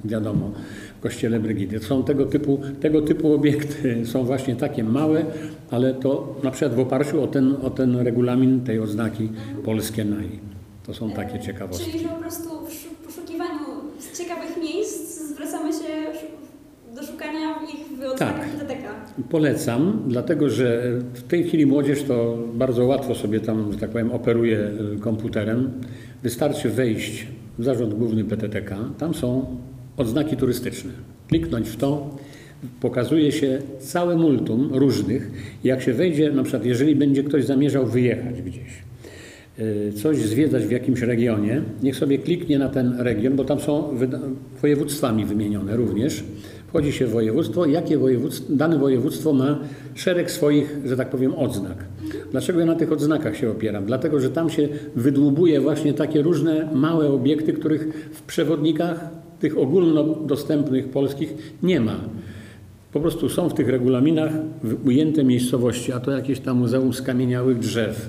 wiadomo, 0.04 0.50
w 0.98 1.02
kościele 1.02 1.40
Brygidy. 1.40 1.78
Są 1.78 2.04
tego 2.04 2.26
typu, 2.26 2.60
tego 2.80 3.02
typu 3.02 3.34
obiekty, 3.34 4.06
są 4.06 4.24
właśnie 4.24 4.56
takie 4.56 4.84
małe, 4.84 5.24
ale 5.70 5.94
to 5.94 6.40
na 6.42 6.50
przykład 6.50 6.74
w 6.74 6.80
oparciu 6.80 7.22
o 7.22 7.26
ten, 7.26 7.56
o 7.62 7.70
ten 7.70 7.96
regulamin 7.96 8.60
tej 8.60 8.80
oznaki 8.80 9.28
polskie 9.64 10.04
naj. 10.04 10.28
To 10.86 10.94
są 10.94 11.10
takie 11.10 11.40
ciekawostki. 11.40 11.92
Czyli 11.92 12.04
po 12.04 12.14
prostu 12.14 12.48
w 12.66 13.06
poszukiwaniu 13.06 13.60
ciekawych 14.18 14.56
miejsc 14.62 15.20
zwracamy 15.20 15.72
się 15.72 16.12
do 16.94 17.02
szukania 17.02 17.54
ich 17.74 17.98
w 17.98 18.02
odznakach 18.12 18.38
Tak. 18.38 18.50
PTTK. 18.50 18.88
Polecam, 19.30 20.02
dlatego 20.08 20.50
że 20.50 20.92
w 21.14 21.22
tej 21.22 21.44
chwili 21.44 21.66
młodzież 21.66 22.02
to 22.02 22.38
bardzo 22.54 22.84
łatwo 22.84 23.14
sobie 23.14 23.40
tam, 23.40 23.72
że 23.72 23.78
tak 23.78 23.90
powiem, 23.90 24.12
operuje 24.12 24.70
y, 24.96 25.00
komputerem. 25.00 25.70
Wystarczy 26.22 26.70
wejść 26.70 27.26
w 27.58 27.64
zarząd 27.64 27.94
główny 27.94 28.24
PTTK, 28.24 28.76
tam 28.98 29.14
są 29.14 29.56
odznaki 29.96 30.36
turystyczne. 30.36 30.90
Kliknąć 31.28 31.68
w 31.68 31.76
to, 31.76 32.16
pokazuje 32.80 33.32
się 33.32 33.58
całe 33.78 34.16
multum 34.16 34.70
różnych. 34.72 35.30
Jak 35.64 35.82
się 35.82 35.92
wejdzie, 35.92 36.30
na 36.30 36.42
przykład 36.42 36.64
jeżeli 36.64 36.96
będzie 36.96 37.24
ktoś 37.24 37.44
zamierzał 37.44 37.86
wyjechać 37.86 38.42
gdzieś, 38.42 38.82
y, 39.58 39.92
coś 39.92 40.16
zwiedzać 40.16 40.64
w 40.64 40.70
jakimś 40.70 41.00
regionie, 41.00 41.62
niech 41.82 41.96
sobie 41.96 42.18
kliknie 42.18 42.58
na 42.58 42.68
ten 42.68 43.00
region, 43.00 43.36
bo 43.36 43.44
tam 43.44 43.60
są 43.60 43.98
województwami 44.62 45.24
wymienione 45.24 45.76
również. 45.76 46.24
Wchodzi 46.72 46.92
się 46.92 47.06
w 47.06 47.10
województwo, 47.10 47.66
jakie 47.66 47.98
województwo, 47.98 48.52
dane 48.52 48.78
województwo 48.78 49.32
ma 49.32 49.58
szereg 49.94 50.30
swoich, 50.30 50.76
że 50.84 50.96
tak 50.96 51.10
powiem, 51.10 51.34
odznak. 51.34 51.84
Dlaczego 52.30 52.60
ja 52.60 52.66
na 52.66 52.74
tych 52.74 52.92
odznakach 52.92 53.36
się 53.36 53.50
opieram? 53.50 53.86
Dlatego, 53.86 54.20
że 54.20 54.30
tam 54.30 54.50
się 54.50 54.68
wydłubuje 54.96 55.60
właśnie 55.60 55.94
takie 55.94 56.22
różne 56.22 56.68
małe 56.74 57.08
obiekty, 57.08 57.52
których 57.52 58.10
w 58.12 58.22
przewodnikach 58.22 59.10
tych 59.40 59.58
ogólnodostępnych 59.58 60.88
polskich 60.88 61.34
nie 61.62 61.80
ma. 61.80 61.96
Po 62.92 63.00
prostu 63.00 63.28
są 63.28 63.48
w 63.48 63.54
tych 63.54 63.68
regulaminach 63.68 64.32
ujęte 64.84 65.24
miejscowości, 65.24 65.92
a 65.92 66.00
to 66.00 66.10
jakieś 66.10 66.40
tam 66.40 66.58
muzeum 66.58 66.92
skamieniałych 66.92 67.58
drzew, 67.58 68.08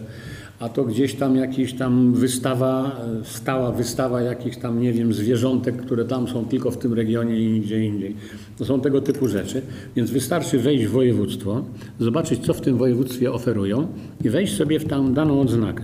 a 0.64 0.70
to 0.70 0.84
gdzieś 0.84 1.14
tam 1.14 1.36
jakaś 1.36 1.74
tam 1.74 2.14
wystawa, 2.14 3.02
e, 3.22 3.26
stała 3.26 3.72
wystawa 3.72 4.22
jakichś 4.22 4.58
tam, 4.58 4.82
nie 4.82 4.94
wiem, 4.94 5.14
zwierzątek, 5.14 5.76
które 5.76 6.06
tam 6.06 6.28
są 6.28 6.46
tylko 6.46 6.72
w 6.72 6.78
tym 6.78 6.94
regionie 6.94 7.40
i 7.40 7.52
nigdzie 7.52 7.86
indziej. 7.86 8.16
To 8.58 8.66
są 8.66 8.82
tego 8.82 9.02
typu 9.02 9.28
rzeczy, 9.28 9.62
więc 9.96 10.12
wystarczy 10.12 10.60
wejść 10.60 10.86
w 10.86 10.92
województwo, 10.92 11.66
zobaczyć, 12.00 12.46
co 12.46 12.54
w 12.54 12.62
tym 12.62 12.78
województwie 12.78 13.32
oferują 13.32 13.88
i 14.24 14.30
wejść 14.30 14.56
sobie 14.56 14.80
w 14.80 14.86
tam 14.86 15.14
daną 15.14 15.42
odznakę. 15.42 15.84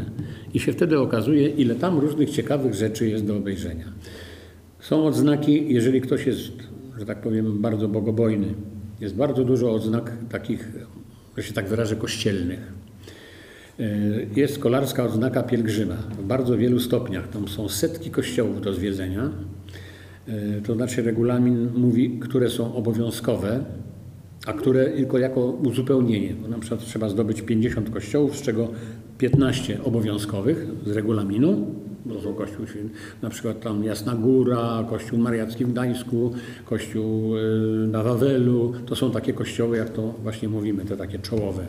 I 0.54 0.60
się 0.60 0.74
wtedy 0.74 1.00
okazuje, 1.00 1.48
ile 1.48 1.76
tam 1.76 2.00
różnych 2.00 2.30
ciekawych 2.30 2.74
rzeczy 2.74 3.10
jest 3.10 3.26
do 3.26 3.38
obejrzenia. 3.38 3.86
Są 4.80 5.06
odznaki, 5.06 5.74
jeżeli 5.74 6.02
ktoś 6.02 6.26
jest, 6.26 6.52
że 7.00 7.06
tak 7.06 7.22
powiem, 7.22 7.62
bardzo 7.62 7.88
bogobojny. 7.88 8.48
Jest 9.02 9.15
bardzo 9.15 9.44
dużo 9.44 9.74
odznak 9.74 10.12
takich, 10.30 10.72
że 11.38 11.44
się 11.44 11.54
tak 11.54 11.68
wyrażę, 11.68 11.96
kościelnych. 11.96 12.79
Y, 13.80 14.28
Jest 14.36 14.60
kolarska 14.60 15.04
odznaka 15.04 15.44
pielgrzyma 15.44 15.96
w 15.96 16.24
bardzo 16.24 16.58
wielu 16.58 16.80
stopniach. 16.80 17.28
Tam 17.28 17.48
są 17.48 17.70
setki 17.70 18.10
kościołów 18.12 18.62
do 18.62 18.74
zwiedzenia. 18.74 19.30
Y, 20.30 20.62
To 20.65 20.76
znaczy 20.76 21.02
regulamin 21.02 21.70
mówi, 21.76 22.20
które 22.20 22.50
są 22.50 22.76
obowiązkowe, 22.76 23.63
a 24.46 24.54
które 24.54 24.89
tylko 24.89 25.18
jako 25.18 25.46
uzupełnienie. 25.46 26.34
Bo 26.42 26.48
na 26.48 26.60
przykład 26.60 26.86
trzeba 26.86 27.10
zdobyć 27.10 27.42
50 27.42 27.89
kościołów, 27.89 28.38
z 28.38 28.42
czego 28.42 28.68
15 29.18 29.84
obowiązkowych 29.84 30.68
z 30.86 30.92
regulaminu, 30.92 31.68
to 32.13 32.22
są 32.22 32.34
kościół, 32.34 32.65
na 33.22 33.30
przykład 33.30 33.60
tam 33.60 33.84
Jasna 33.84 34.15
Góra, 34.15 34.86
kościół 34.89 35.19
mariacki 35.19 35.65
w 35.65 35.72
Gdańsku, 35.72 36.32
kościół 36.65 37.38
y, 37.38 37.88
na 37.88 38.04
Wawelu. 38.04 38.74
To 38.86 38.95
są 38.95 39.12
takie 39.12 39.34
kościoły, 39.34 39.78
jak 39.78 39.89
to 39.89 40.13
właśnie 40.24 40.50
mówimy, 40.50 40.86
te 40.86 40.98
takie 40.98 41.19
czołowe. 41.19 41.63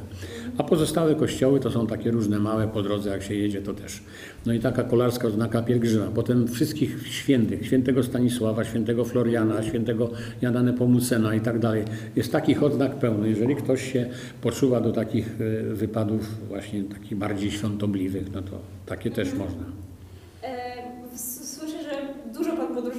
A 0.58 0.62
pozostałe 0.62 1.14
kościoły 1.14 1.60
to 1.60 1.70
są 1.70 1.86
takie 1.86 2.10
różne 2.10 2.38
małe 2.38 2.68
po 2.68 2.82
drodze, 2.82 3.10
jak 3.10 3.22
się 3.22 3.34
jedzie, 3.34 3.62
to 3.62 3.74
też. 3.74 4.02
No 4.46 4.52
i 4.52 4.60
taka 4.60 4.84
kolarska 4.84 5.28
oznaka 5.28 5.62
pielgrzyma. 5.62 6.06
Potem 6.14 6.48
wszystkich 6.48 7.08
świętych, 7.08 7.66
świętego 7.66 8.02
Stanisława, 8.02 8.64
świętego 8.64 9.04
Floriana, 9.04 9.62
świętego 9.62 10.10
Jana 10.42 10.62
Nepomucena 10.62 11.34
i 11.34 11.40
tak 11.40 11.58
dalej. 11.58 11.84
Jest 12.16 12.32
takich 12.32 12.62
odznak 12.62 12.98
pełno. 12.98 13.26
Jeżeli 13.26 13.56
ktoś 13.56 13.92
się 13.92 14.06
poczuwa 14.42 14.80
do 14.80 14.92
takich 14.92 15.40
y, 15.40 15.74
wypadów 15.74 16.48
właśnie 16.48 16.84
takich 16.84 17.18
bardziej 17.18 17.50
świątobliwych, 17.50 18.32
no 18.34 18.42
to 18.42 18.58
takie 18.86 19.10
też 19.10 19.34
można. 19.34 19.89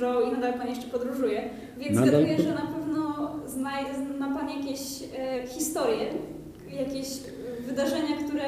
Dużo 0.02 0.22
i 0.22 0.32
nadal 0.32 0.54
Pan 0.54 0.70
jeszcze 0.70 0.88
podróżuje, 0.88 1.42
więc 1.80 1.96
Nadal 1.96 2.10
zgaduję, 2.10 2.38
że 2.38 2.54
na 2.56 2.68
pewno 2.68 3.32
zna, 3.48 3.72
zna 4.18 4.40
Pan 4.40 4.50
jakieś 4.50 4.80
e, 5.18 5.48
historie, 5.48 6.06
jakieś 6.80 7.08
wydarzenia, 7.68 8.18
które 8.28 8.44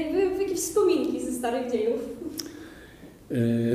jakby 0.00 0.42
jakieś 0.42 0.58
wspominki 0.58 1.20
ze 1.20 1.32
starych 1.32 1.72
dziejów. 1.72 2.00
E, 3.30 3.34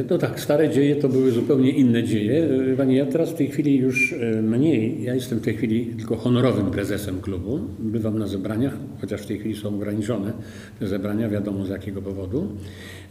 No 0.10 0.18
tak, 0.18 0.40
stare 0.40 0.70
dzieje 0.70 0.96
to 0.96 1.10
były 1.10 1.32
zupełnie 1.32 1.72
inne 1.72 2.04
dzieje. 2.04 2.50
E, 2.74 2.78
Pani, 2.78 2.96
ja 2.96 3.06
teraz 3.06 3.30
w 3.30 3.34
tej 3.36 3.48
chwili 3.48 3.78
już 3.78 4.14
e, 4.14 4.42
mniej, 4.42 5.04
ja 5.04 5.16
jestem 5.16 5.40
w 5.40 5.42
tej 5.42 5.58
chwili 5.58 5.86
tylko 5.86 6.16
honorowym 6.16 6.72
prezesem 6.72 7.22
klubu. 7.22 7.60
Bywam 7.80 8.20
na 8.20 8.28
zebraniach, 8.28 8.74
chociaż 9.02 9.22
w 9.22 9.26
tej 9.26 9.40
chwili 9.40 9.56
są 9.56 9.76
ograniczone 9.76 10.34
te 10.80 10.88
zebrania, 10.88 11.30
wiadomo 11.30 11.66
z 11.66 11.70
jakiego 11.70 12.02
powodu. 12.02 12.48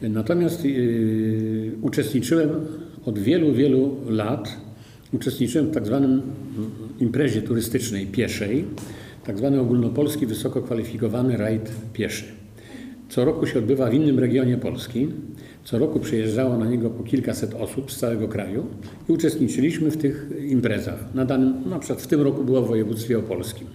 Natomiast 0.03 0.65
e, 0.65 0.69
uczestniczyłem 1.83 2.51
od 3.07 3.19
wielu, 3.19 3.53
wielu 3.53 3.97
lat, 4.09 4.57
uczestniczyłem 5.13 5.67
w 5.67 5.75
tak 5.75 5.87
zwanym 5.87 6.23
imprezie 7.01 7.43
turystycznej 7.43 8.07
pieszej, 8.07 8.65
tak 9.25 9.39
zwany 9.39 9.61
ogólnopolski 9.61 10.27
wysoko 10.27 10.63
kwalifikowany 10.63 11.37
rajd 11.37 11.73
pieszy. 11.93 12.25
Co 13.09 13.25
roku 13.25 13.47
się 13.47 13.59
odbywa 13.59 13.91
w 13.91 13.95
innym 13.95 14.19
regionie 14.19 14.57
Polski. 14.57 15.09
Co 15.65 15.79
roku 15.79 16.01
przyjeżdżało 16.01 16.59
na 16.59 16.67
niego 16.67 16.91
po 16.91 17.03
kilkaset 17.03 17.55
osób 17.55 17.93
z 17.93 17.99
całego 17.99 18.29
kraju 18.29 18.67
i 19.09 19.13
uczestniczyliśmy 19.13 19.91
w 19.91 19.97
tych 19.97 20.31
imprezach. 20.49 21.15
Na 21.15 21.25
danym, 21.25 21.55
na 21.71 21.79
przykład 21.79 22.03
w 22.03 22.07
tym 22.07 22.21
roku 22.21 22.45
było 22.45 22.63
w 22.63 22.69
województwie 22.69 23.19
opolskim. 23.19 23.67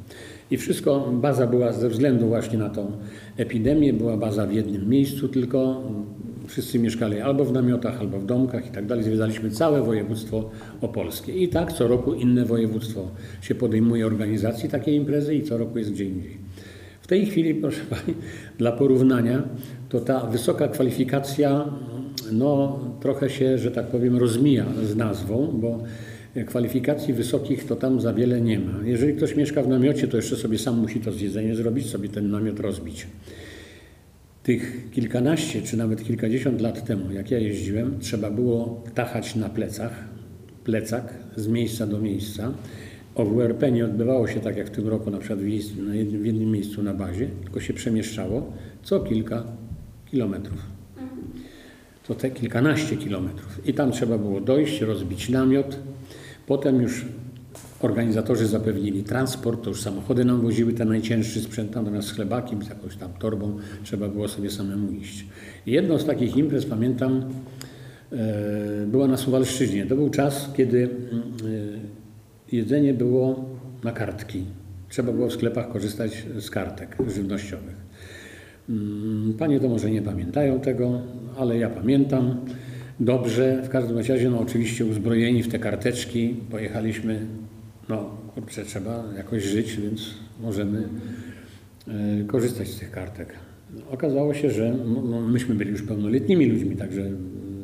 I 0.52 0.58
wszystko, 0.58 1.12
baza 1.22 1.48
była 1.48 1.74
ze 1.74 1.90
względu 1.90 2.28
właśnie 2.28 2.58
na 2.58 2.70
tą 2.70 2.92
epidemię, 3.38 3.94
była 3.94 4.18
baza 4.18 4.48
w 4.48 4.54
jednym 4.54 4.90
miejscu 4.90 5.28
tylko. 5.28 5.84
Wszyscy 6.52 6.80
mieszkali 6.80 7.20
albo 7.20 7.46
w 7.46 7.54
namiotach, 7.54 8.00
albo 8.00 8.20
w 8.20 8.26
domkach 8.26 8.68
i 8.68 8.70
tak 8.70 8.86
dalej. 8.86 9.04
Zwiedzaliśmy 9.04 9.52
całe 9.52 9.82
województwo 9.82 10.50
opolskie. 10.82 11.34
I 11.34 11.48
tak 11.48 11.74
co 11.74 11.88
roku 11.88 12.14
inne 12.14 12.46
województwo 12.46 13.08
się 13.42 13.56
podejmuje 13.56 14.06
organizacji 14.06 14.70
takiej 14.70 14.96
imprezy 14.96 15.36
i 15.36 15.44
co 15.44 15.58
roku 15.58 15.78
jest 15.78 15.92
gdzie 15.92 16.06
indziej. 16.06 16.38
W 17.02 17.08
tej 17.08 17.26
chwili, 17.26 17.56
proszę 17.56 17.82
Pani, 17.90 18.18
dla 18.58 18.72
porównania, 18.72 19.44
to 19.90 20.00
ta 20.00 20.26
wysoka 20.26 20.68
kwalifikacja 20.68 21.66
no, 22.32 22.80
trochę 23.00 23.30
się, 23.30 23.58
że 23.58 23.72
tak 23.72 23.88
powiem, 23.88 24.18
rozmija 24.18 24.66
z 24.84 24.96
nazwą, 24.96 25.48
bo 25.54 25.84
kwalifikacji 26.46 27.14
wysokich 27.14 27.66
to 27.66 27.76
tam 27.76 28.02
za 28.02 28.14
wiele 28.14 28.42
nie 28.42 28.60
ma. 28.60 28.74
Jeżeli 28.84 29.14
ktoś 29.14 29.36
mieszka 29.36 29.64
w 29.64 29.68
namiocie, 29.68 30.08
to 30.08 30.18
jeszcze 30.18 30.36
sobie 30.36 30.58
sam 30.58 30.80
musi 30.80 31.00
to 31.00 31.12
zjedzenie 31.12 31.56
zrobić, 31.56 31.90
sobie 31.90 32.10
ten 32.10 32.32
namiot 32.32 32.60
rozbić. 32.60 33.08
Tych 34.44 34.92
kilkanaście 34.92 35.62
czy 35.62 35.78
nawet 35.78 36.04
kilkadziesiąt 36.04 36.62
lat 36.62 36.86
temu, 36.86 37.12
jak 37.12 37.32
ja 37.32 37.40
jeździłem, 37.40 38.00
trzeba 38.00 38.32
było 38.32 38.84
tachać 38.96 39.36
na 39.36 39.50
plecach, 39.50 40.04
plecak 40.64 41.14
z 41.36 41.48
miejsca 41.48 41.88
do 41.88 42.00
miejsca. 42.00 42.54
O 43.16 43.26
WRP 43.26 43.72
nie 43.72 43.86
odbywało 43.86 44.28
się 44.28 44.40
tak 44.40 44.58
jak 44.58 44.68
w 44.68 44.70
tym 44.70 44.88
roku, 44.88 45.12
na 45.12 45.18
przykład 45.18 45.40
w, 45.40 45.48
jednym, 45.48 46.22
w 46.22 46.26
jednym 46.26 46.52
miejscu 46.52 46.84
na 46.84 46.94
bazie, 46.94 47.28
tylko 47.44 47.60
się 47.60 47.74
przemieszczało 47.74 48.54
co 48.84 49.00
kilka 49.00 49.44
kilometrów. 50.06 50.60
To 52.08 52.16
te 52.16 52.32
kilkanaście 52.32 52.98
kilometrów. 52.98 53.68
I 53.68 53.74
tam 53.74 53.92
trzeba 53.92 54.18
było 54.18 54.42
dojść, 54.42 54.82
rozbić 54.82 55.30
namiot. 55.30 55.80
Potem 56.48 56.82
już 56.82 57.06
organizatorzy 57.86 58.48
zapewnili 58.48 59.04
transport, 59.04 59.64
to 59.64 59.70
już 59.70 59.82
samochody 59.82 60.26
nam 60.26 60.42
woziły 60.42 60.74
ten 60.74 60.90
najcięższy 60.90 61.42
sprzęt, 61.42 61.76
natomiast 61.76 62.08
z 62.08 62.12
chlebakiem, 62.12 62.64
z 62.64 62.70
jakąś 62.70 62.96
tam 62.96 63.14
torbą 63.20 63.58
trzeba 63.84 64.08
było 64.08 64.28
sobie 64.28 64.50
samemu 64.50 64.92
iść. 64.92 65.26
Jedną 65.66 65.98
z 65.98 66.06
takich 66.06 66.38
imprez, 66.38 66.66
pamiętam, 66.66 67.24
e, 68.12 68.86
była 68.88 69.08
na 69.08 69.18
Suwalszczyźnie. 69.18 69.86
To 69.86 69.96
był 69.96 70.10
czas, 70.10 70.50
kiedy 70.58 70.90
mm, 71.12 71.24
e, 72.52 72.56
jedzenie 72.56 72.94
było 72.94 73.46
na 73.84 73.92
kartki. 73.92 74.44
Trzeba 74.90 75.12
było 75.12 75.28
w 75.28 75.34
sklepach 75.34 75.70
korzystać 75.72 76.26
z 76.40 76.50
kartek 76.50 76.98
żywnościowych. 77.08 77.76
Mm, 78.70 79.34
Panie 79.40 79.60
to 79.60 79.70
może 79.70 79.92
nie 79.92 80.02
pamiętają 80.02 80.60
tego, 80.60 81.02
ale 81.38 81.58
ja 81.58 81.70
pamiętam 81.70 82.36
dobrze. 83.00 83.62
W 83.64 83.70
każdym 83.70 83.98
razie, 83.98 84.30
no 84.30 84.40
oczywiście 84.40 84.86
uzbrojeni 84.86 85.44
w 85.44 85.48
te 85.48 85.60
karteczki 85.60 86.36
pojechaliśmy, 86.52 87.26
no 87.92 88.18
kurczę, 88.34 88.66
trzeba 88.66 89.04
jakoś 89.18 89.44
żyć, 89.44 89.78
więc 89.78 90.14
możemy 90.42 90.84
e, 91.88 91.92
korzystać 92.28 92.68
z 92.68 92.80
tych 92.80 92.92
kartek. 92.92 93.34
Okazało 93.92 94.34
się, 94.34 94.52
że 94.52 94.76
no, 94.86 95.02
no, 95.02 95.22
myśmy 95.22 95.56
byli 95.56 95.72
już 95.72 95.82
pełnoletnimi 95.82 96.46
ludźmi, 96.46 96.76
także 96.76 97.02
mm, 97.02 97.18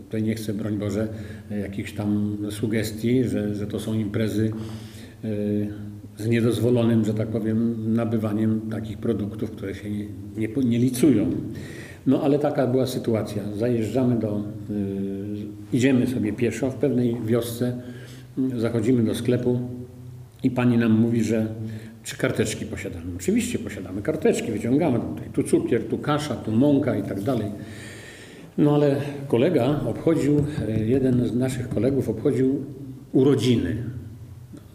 tutaj 0.05 0.23
nie 0.23 0.35
chcę, 0.35 0.53
broń 0.53 0.77
Boże, 0.77 1.07
e, 1.51 1.59
jakichś 1.59 1.93
tam 1.93 2.37
sugestii, 2.49 3.23
że, 3.23 3.55
że 3.55 3.67
to 3.67 3.79
są 3.79 3.93
imprezy 3.93 4.51
e, 5.23 5.27
z 6.17 6.27
niedozwolonym, 6.27 7.05
że 7.05 7.13
tak 7.13 7.27
powiem, 7.27 7.93
nabywaniem 7.93 8.61
takich 8.71 8.97
produktów, 8.97 9.51
które 9.51 9.75
się 9.75 9.89
nie, 9.89 10.07
nie, 10.37 10.47
nie 10.63 10.79
licują. 10.79 11.31
No 12.07 12.21
ale 12.21 12.39
taka 12.39 12.67
była 12.67 12.85
sytuacja. 12.85 13.43
Zajeżdżamy 13.55 14.19
do, 14.19 14.43
y, 14.69 15.73
idziemy 15.73 16.07
sobie 16.07 16.33
pieszo 16.33 16.71
w 16.71 16.75
pewnej 16.75 17.17
wiosce, 17.25 17.81
y, 18.53 18.59
zachodzimy 18.59 19.03
do 19.03 19.15
sklepu 19.15 19.59
i 20.43 20.51
pani 20.51 20.77
nam 20.77 20.91
mówi, 20.91 21.23
że 21.23 21.47
czy 22.03 22.17
karteczki 22.17 22.65
posiadamy. 22.65 23.05
Oczywiście 23.15 23.59
posiadamy 23.59 24.01
karteczki, 24.01 24.51
wyciągamy 24.51 24.99
tutaj 24.99 25.29
tu 25.33 25.43
cukier, 25.43 25.83
tu 25.83 25.97
kasza, 25.97 26.35
tu 26.35 26.51
mąka 26.51 26.95
i 26.95 27.03
tak 27.03 27.21
dalej. 27.21 27.51
No 28.57 28.75
ale 28.75 28.95
kolega 29.27 29.81
obchodził, 29.87 30.37
y, 30.37 30.85
jeden 30.85 31.27
z 31.27 31.35
naszych 31.35 31.69
kolegów 31.69 32.09
obchodził 32.09 32.65
urodziny. 33.11 33.75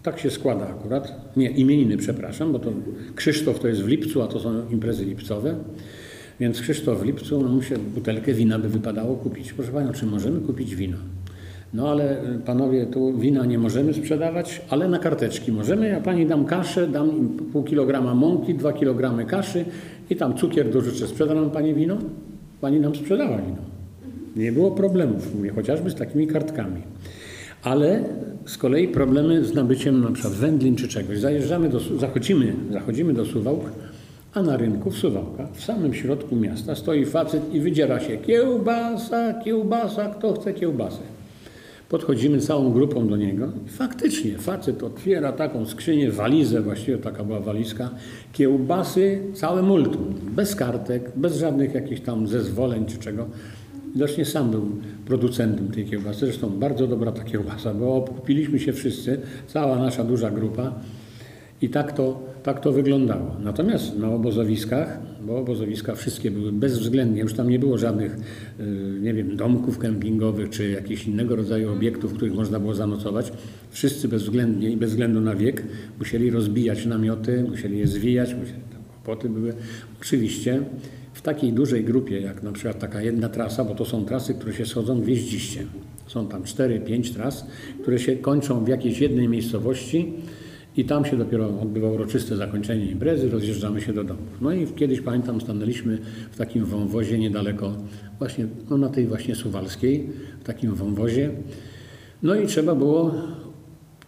Tak 0.03 0.19
się 0.19 0.31
składa 0.31 0.69
akurat. 0.69 1.37
Nie, 1.37 1.51
imieniny, 1.51 1.97
przepraszam, 1.97 2.53
bo 2.53 2.59
to 2.59 2.73
Krzysztof 3.15 3.61
to 3.61 3.69
jest 3.69 3.83
w 3.83 3.89
lipcu, 3.89 4.23
a 4.23 4.27
to 4.27 4.41
są 4.41 4.69
imprezy 4.71 5.05
lipcowe. 5.05 5.55
Więc 6.41 6.61
Krzysztof 6.61 7.01
w 7.01 7.05
lipcu, 7.05 7.43
no 7.43 7.49
mu 7.49 7.63
się 7.63 7.79
butelkę 7.79 8.35
wina 8.35 8.59
by 8.59 8.69
wypadało 8.69 9.17
kupić. 9.17 9.53
Proszę 9.53 9.73
Panią, 9.73 9.93
czy 9.93 10.07
możemy 10.07 10.41
kupić 10.41 10.75
wino? 10.75 10.97
No 11.75 11.89
ale 11.91 12.25
y, 12.35 12.39
panowie, 12.39 12.87
tu 12.87 13.19
wina 13.19 13.47
nie 13.47 13.59
możemy 13.59 13.95
sprzedawać, 13.95 14.63
ale 14.71 14.89
na 14.89 14.99
karteczki 14.99 15.53
możemy. 15.53 15.89
Ja 15.89 16.01
pani 16.01 16.27
dam 16.27 16.45
kaszę, 16.45 16.89
dam 16.89 17.29
pół 17.53 17.63
kilograma 17.63 18.15
mąki, 18.15 18.55
dwa 18.55 18.73
kilogramy 18.73 19.25
kaszy 19.25 19.65
i 20.11 20.17
tam 20.17 20.35
cukier 20.35 20.71
dorzucę. 20.71 21.07
Sprzeda 21.07 21.35
nam 21.35 21.51
pani 21.51 21.75
wino? 21.75 21.97
Pani 22.61 22.81
nam 22.81 22.95
sprzedała 22.95 23.37
wino. 23.37 23.63
Nie 24.37 24.53
było 24.53 24.71
problemów, 24.71 25.35
mówię, 25.35 25.51
chociażby 25.51 25.91
z 25.91 25.95
takimi 25.95 26.27
kartkami. 26.27 26.83
Ale 27.63 28.05
z 28.47 28.59
kolei 28.59 28.89
problemy 28.89 29.45
z 29.45 29.55
nabyciem 29.55 30.01
na 30.01 30.13
przykład 30.13 30.35
wędlin 30.35 30.77
czy 30.77 30.89
czegoś. 30.89 31.19
Zajeżdżamy 31.19 31.69
do, 31.69 31.81
zachodzimy, 31.81 32.55
zachodzimy 32.73 33.15
do 33.15 33.25
Suwałk, 33.25 33.65
a 34.35 34.43
na 34.43 34.57
rynku 34.57 34.91
w 34.91 34.97
Suwałkach, 34.97 35.53
w 35.53 35.65
samym 35.65 35.95
środku 35.95 36.37
miasta 36.37 36.75
stoi 36.75 37.05
facet 37.05 37.55
i 37.55 37.61
wydziera 37.61 38.01
się 38.01 38.17
kiełbasa, 38.17 39.35
kiełbasa, 39.35 40.09
kto 40.09 40.33
chce 40.33 40.53
kiełbasę. 40.53 41.12
Podchodzimy 41.93 42.39
całą 42.39 42.73
grupą 42.73 43.09
do 43.09 43.17
niego 43.17 43.53
i 43.67 43.69
faktycznie 43.69 44.39
facet 44.39 44.83
otwiera 44.83 45.33
taką 45.33 45.67
skrzynię, 45.67 46.11
walizę, 46.11 46.63
właściwie 46.63 46.99
taka 46.99 47.25
była 47.25 47.41
walizka, 47.41 47.91
kiełbasy, 48.33 49.21
całe 49.35 49.63
multum, 49.63 50.15
bez 50.31 50.57
kartek, 50.57 51.13
bez 51.17 51.37
żadnych 51.37 51.75
jakichś 51.75 52.01
tam 52.01 52.29
zezwoleń 52.29 52.87
czy 52.87 52.99
czego. 52.99 53.27
Widocznie 53.93 54.25
sam 54.25 54.51
był 54.51 54.71
producentem 55.07 55.69
tej 55.69 55.85
kiełbasy, 55.85 56.19
zresztą 56.19 56.51
bardzo 56.51 56.87
dobra 56.87 57.13
ta 57.13 57.25
kiełbasa, 57.25 57.75
bo 57.75 58.01
kupiliśmy 58.01 58.59
się 58.59 58.73
wszyscy, 58.73 59.21
cała 59.47 59.79
nasza 59.79 60.05
duża 60.05 60.31
grupa 60.31 60.73
i 61.63 61.69
tak 61.69 61.93
to, 61.93 62.21
tak 62.43 62.61
to 62.61 62.73
wyglądało. 62.73 63.37
Natomiast 63.45 63.99
na 63.99 64.09
obozowiskach, 64.09 64.99
bo 65.27 65.39
obozowiska 65.39 65.95
wszystkie 65.95 66.31
były 66.31 66.53
bezwzględnie, 66.53 67.21
już 67.21 67.35
tam 67.35 67.51
nie 67.51 67.59
było 67.59 67.79
żadnych, 67.79 68.17
y, 68.61 69.01
nie 69.01 69.15
wiem, 69.15 69.37
domków 69.37 69.79
kempingowych 69.79 70.51
czy 70.51 70.71
jakichś 70.71 71.07
innego 71.07 71.37
rodzaju 71.37 71.73
obiektów, 71.73 72.13
w 72.13 72.17
których 72.17 72.35
można 72.35 72.61
było 72.61 72.75
zanocować. 72.75 73.33
Wszyscy 73.71 74.09
bezwzględnie 74.09 74.71
i 74.71 74.77
bez 74.77 74.91
względu 74.91 75.21
na 75.21 75.35
wiek 75.35 75.63
musieli 75.99 76.31
rozbijać 76.31 76.87
namioty, 76.87 77.45
musieli 77.49 77.79
je 77.79 77.87
zwijać, 77.87 78.35
musieli 78.35 78.63
tam 78.73 78.83
Kłopoty 79.05 79.29
były 79.29 79.55
oczywiście 80.01 80.63
w 81.13 81.23
takiej 81.23 81.53
dużej 81.53 81.85
grupie, 81.85 82.21
jak 82.21 82.43
na 82.43 82.53
przykład 82.53 82.79
taka 82.79 83.03
jedna 83.03 83.29
trasa, 83.29 83.65
bo 83.65 83.75
to 83.75 83.85
są 83.85 84.05
trasy, 84.05 84.35
które 84.35 84.53
się 84.53 84.67
schodzą 84.67 85.01
gwieździście. 85.01 85.67
Są 86.07 86.29
tam 86.29 86.43
4-5 86.43 87.15
tras, 87.15 87.47
które 87.83 87.99
się 87.99 88.17
kończą 88.17 88.65
w 88.65 88.69
jakiejś 88.69 89.01
jednej 89.01 89.29
miejscowości 89.29 90.13
i 90.77 90.85
tam 90.85 91.05
się 91.05 91.17
dopiero 91.17 91.61
odbywa 91.61 91.91
uroczyste 91.91 92.37
zakończenie 92.37 92.87
imprezy, 92.87 93.31
rozjeżdżamy 93.31 93.81
się 93.81 93.93
do 93.93 94.05
domów. 94.05 94.41
No 94.41 94.53
i 94.53 94.67
kiedyś 94.67 95.01
pamiętam, 95.01 95.41
stanęliśmy 95.41 95.99
w 96.31 96.37
takim 96.37 96.65
wąwozie 96.65 97.19
niedaleko, 97.19 97.73
właśnie 98.19 98.47
no 98.71 98.79
na 98.79 98.89
tej 98.89 99.07
właśnie 99.07 99.35
Suwalskiej, 99.35 100.09
w 100.41 100.45
takim 100.45 100.75
wąwozie. 100.75 101.31
No 102.23 102.35
i 102.35 102.47
trzeba 102.47 102.75
było 102.75 103.15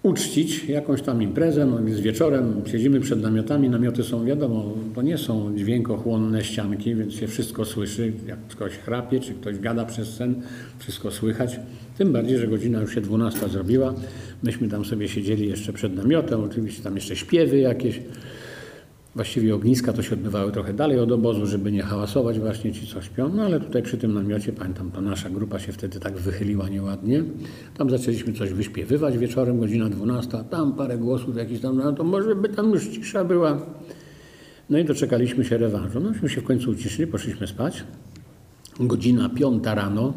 uczcić 0.04 0.64
jakąś 0.64 1.02
tam 1.02 1.22
imprezę, 1.22 1.66
no 1.66 1.84
więc 1.84 2.00
wieczorem 2.00 2.62
siedzimy 2.66 3.00
przed 3.00 3.22
namiotami, 3.22 3.70
namioty 3.70 4.02
są 4.02 4.24
wiadomo, 4.24 4.72
to 4.94 5.02
nie 5.02 5.18
są 5.18 5.56
dźwiękochłonne 5.56 6.44
ścianki, 6.44 6.94
więc 6.94 7.14
się 7.14 7.26
wszystko 7.28 7.64
słyszy, 7.64 8.12
jak 8.26 8.38
ktoś 8.48 8.72
chrapie, 8.72 9.20
czy 9.20 9.34
ktoś 9.34 9.58
gada 9.58 9.84
przez 9.84 10.08
sen, 10.08 10.34
wszystko 10.78 11.10
słychać. 11.10 11.60
Tym 11.98 12.12
bardziej, 12.12 12.38
że 12.38 12.48
godzina 12.48 12.80
już 12.80 12.94
się 12.94 13.00
12 13.00 13.48
zrobiła, 13.48 13.94
myśmy 14.42 14.68
tam 14.68 14.84
sobie 14.84 15.08
siedzieli 15.08 15.48
jeszcze 15.48 15.72
przed 15.72 15.96
namiotem, 15.96 16.44
oczywiście 16.44 16.82
tam 16.82 16.94
jeszcze 16.94 17.16
śpiewy 17.16 17.58
jakieś, 17.58 18.00
Właściwie 19.14 19.54
ogniska 19.54 19.92
to 19.92 20.02
się 20.02 20.14
odbywały 20.14 20.52
trochę 20.52 20.74
dalej 20.74 20.98
od 20.98 21.12
obozu, 21.12 21.46
żeby 21.46 21.72
nie 21.72 21.82
hałasować 21.82 22.38
właśnie 22.38 22.72
ci, 22.72 22.86
co 22.86 23.02
śpią. 23.02 23.30
No 23.34 23.42
ale 23.42 23.60
tutaj 23.60 23.82
przy 23.82 23.98
tym 23.98 24.14
namiocie, 24.14 24.52
pamiętam, 24.52 24.90
to 24.90 25.00
nasza 25.00 25.30
grupa 25.30 25.58
się 25.58 25.72
wtedy 25.72 26.00
tak 26.00 26.14
wychyliła 26.14 26.68
nieładnie. 26.68 27.24
Tam 27.78 27.90
zaczęliśmy 27.90 28.32
coś 28.32 28.52
wyśpiewywać 28.52 29.18
wieczorem, 29.18 29.60
godzina 29.60 29.88
12, 29.88 30.44
tam 30.50 30.72
parę 30.72 30.98
głosów 30.98 31.36
jakichś 31.36 31.60
tam, 31.60 31.76
no 31.76 31.92
to 31.92 32.04
może 32.04 32.36
by 32.36 32.48
tam 32.48 32.70
już 32.70 32.88
cisza 32.88 33.24
była. 33.24 33.66
No 34.70 34.78
i 34.78 34.84
doczekaliśmy 34.84 35.44
się 35.44 35.56
rewanżu. 35.56 36.00
Nośmy 36.00 36.28
się 36.28 36.40
w 36.40 36.44
końcu 36.44 36.70
uciszyli, 36.70 37.06
poszliśmy 37.06 37.46
spać. 37.46 37.84
Godzina 38.80 39.28
piąta 39.28 39.74
rano. 39.74 40.12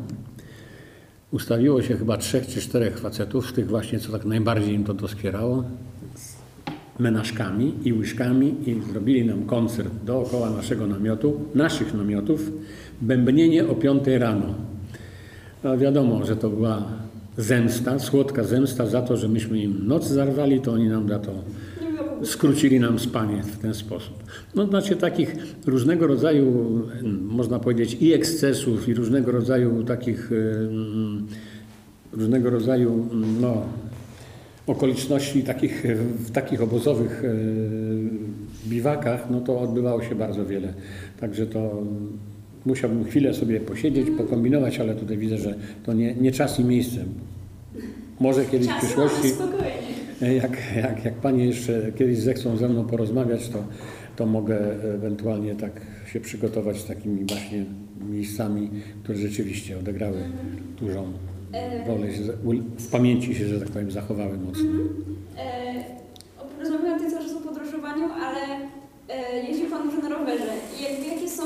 Ustawiło 1.32 1.82
się 1.82 1.98
chyba 1.98 2.18
trzech 2.18 2.48
czy 2.48 2.62
czterech 2.62 3.00
facetów, 3.00 3.50
z 3.50 3.54
tych 3.54 3.68
właśnie, 3.68 4.00
co 4.00 4.12
tak 4.12 4.26
najbardziej 4.26 4.74
im 4.74 4.84
to 4.84 4.94
doskwierało 4.94 5.64
menażkami 7.00 7.74
i 7.84 7.94
łyżkami 7.94 8.56
i 8.66 8.82
zrobili 8.92 9.26
nam 9.26 9.46
koncert 9.46 9.90
dookoła 10.06 10.50
naszego 10.50 10.88
namiotu, 10.88 11.40
naszych 11.56 11.94
namiotów, 11.94 12.52
bębnienie 13.02 13.68
o 13.68 13.76
5 13.76 14.04
rano. 14.08 14.56
No 15.64 15.78
wiadomo, 15.78 16.26
że 16.26 16.36
to 16.36 16.50
była 16.50 16.86
zemsta, 17.38 18.00
słodka 18.00 18.44
zemsta 18.44 18.86
za 18.86 19.02
to, 19.02 19.18
że 19.18 19.28
myśmy 19.28 19.60
im 19.60 19.88
noc 19.88 20.08
zarwali, 20.08 20.62
to 20.62 20.72
oni 20.72 20.90
nam 20.90 21.10
za 21.10 21.20
to 21.20 21.32
skrócili 22.24 22.80
nam 22.80 23.00
spanie 23.00 23.44
w 23.44 23.58
ten 23.58 23.74
sposób. 23.74 24.24
No 24.56 24.68
znaczy 24.68 24.96
takich 24.96 25.36
różnego 25.66 26.08
rodzaju, 26.08 26.82
można 27.22 27.60
powiedzieć, 27.60 27.98
i 28.02 28.14
ekscesów, 28.14 28.90
i 28.90 28.94
różnego 28.94 29.32
rodzaju 29.32 29.84
takich, 29.84 30.32
różnego 32.14 32.50
rodzaju, 32.50 33.06
no, 33.42 33.64
okoliczności 34.68 35.44
takich, 35.44 35.84
w 36.20 36.32
takich 36.32 36.62
obozowych 36.62 37.24
e, 37.26 38.70
biwakach, 38.70 39.28
no 39.30 39.42
to 39.42 39.60
odbywało 39.60 40.04
się 40.04 40.16
bardzo 40.16 40.46
wiele. 40.46 40.74
Także 41.20 41.48
to 41.48 41.84
musiałbym 42.66 43.06
chwilę 43.06 43.34
sobie 43.34 43.60
posiedzieć, 43.60 44.08
pokombinować, 44.18 44.80
ale 44.80 44.96
tutaj 44.96 45.18
widzę, 45.18 45.38
że 45.38 45.56
to 45.86 45.94
nie, 45.94 46.16
nie 46.16 46.32
czas 46.32 46.60
i 46.60 46.64
miejsce. 46.64 47.06
Może 48.20 48.46
kiedyś 48.46 48.68
w 48.68 48.78
przyszłości, 48.78 49.28
jak, 50.22 50.58
jak, 50.76 51.06
jak 51.06 51.14
Panie 51.14 51.46
jeszcze 51.46 51.92
kiedyś 51.98 52.18
zechcą 52.18 52.58
ze 52.58 52.70
mną 52.70 52.86
porozmawiać, 52.86 53.50
to, 53.50 53.64
to 54.16 54.26
mogę 54.26 54.84
ewentualnie 54.94 55.56
tak 55.56 55.82
się 56.14 56.20
przygotować 56.20 56.78
z 56.78 56.86
takimi 56.86 57.26
właśnie 57.26 57.66
miejscami, 58.10 58.70
które 59.04 59.18
rzeczywiście 59.18 59.80
odegrały 59.80 60.18
dużą 60.80 61.14
rolę 61.88 62.08
w 62.78 62.88
pamięci 62.88 63.36
się, 63.36 63.48
że 63.48 63.60
tak 63.60 63.70
powiem, 63.70 63.92
zachowały 63.92 64.38
mocno. 64.38 64.70
Mm 64.70 64.88
-hmm. 64.88 65.98
Rozmawiamy 66.60 66.96
tutaj 66.96 67.12
cały 67.12 67.24
czas 67.24 67.36
o 67.36 67.40
podróżowaniu, 67.40 68.04
ale 68.24 68.42
e, 69.10 69.44
jeździł 69.48 69.70
Pan 69.70 69.90
dużo 69.90 70.02
na 70.02 70.10
rowerze. 70.10 70.54
I 70.80 70.84
jakby, 70.84 71.06
jakie 71.06 71.30
są 71.30 71.44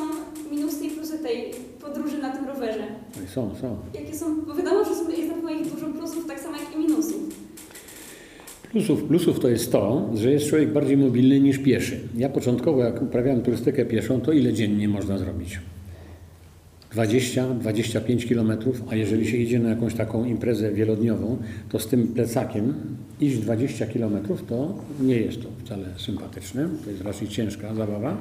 minusy 0.52 0.86
i 0.86 0.90
plusy 0.90 1.20
tej 1.20 1.52
podróży 1.82 2.18
na 2.18 2.30
tym 2.30 2.48
rowerze? 2.48 2.84
Są, 3.28 3.56
są. 3.62 3.78
Jakie 3.94 4.16
są? 4.16 4.42
Bo 4.42 4.56
wiadomo, 4.56 4.84
że 4.86 5.18
jest 5.18 5.30
na 5.30 5.36
moich 5.36 5.74
dużo 5.74 5.88
plusów, 5.88 6.26
tak 6.28 6.40
samo 6.40 6.58
jak 6.58 6.76
i 6.76 6.80
minusów. 6.80 7.22
Plusów, 8.72 9.04
plusów 9.04 9.40
to 9.40 9.50
jest 9.50 9.72
to, 9.72 10.10
że 10.14 10.32
jest 10.32 10.50
człowiek 10.50 10.74
bardziej 10.74 10.98
mobilny 10.98 11.40
niż 11.40 11.58
pieszy. 11.58 12.00
Ja 12.18 12.30
początkowo, 12.30 12.84
jak 12.84 13.02
uprawiałem 13.02 13.42
turystykę 13.42 13.86
pieszą, 13.86 14.22
to 14.22 14.32
ile 14.32 14.54
dziennie 14.54 14.88
można 14.88 15.18
zrobić? 15.18 15.60
20-25 16.96 18.28
kilometrów, 18.28 18.84
a 18.90 18.96
jeżeli 18.96 19.28
się 19.28 19.38
idzie 19.38 19.60
na 19.60 19.70
jakąś 19.70 19.94
taką 19.94 20.26
imprezę 20.26 20.72
wielodniową, 20.72 21.38
to 21.70 21.80
z 21.80 21.88
tym 21.88 22.08
plecakiem 22.08 22.74
iść 23.22 23.38
20 23.38 23.88
kilometrów 23.88 24.46
to 24.46 24.76
nie 25.02 25.16
jest 25.16 25.42
to 25.42 25.48
wcale 25.66 25.86
sympatyczne, 25.98 26.70
to 26.84 26.90
jest 26.90 27.02
raczej 27.02 27.28
ciężka 27.28 27.76
zabawa. 27.76 28.18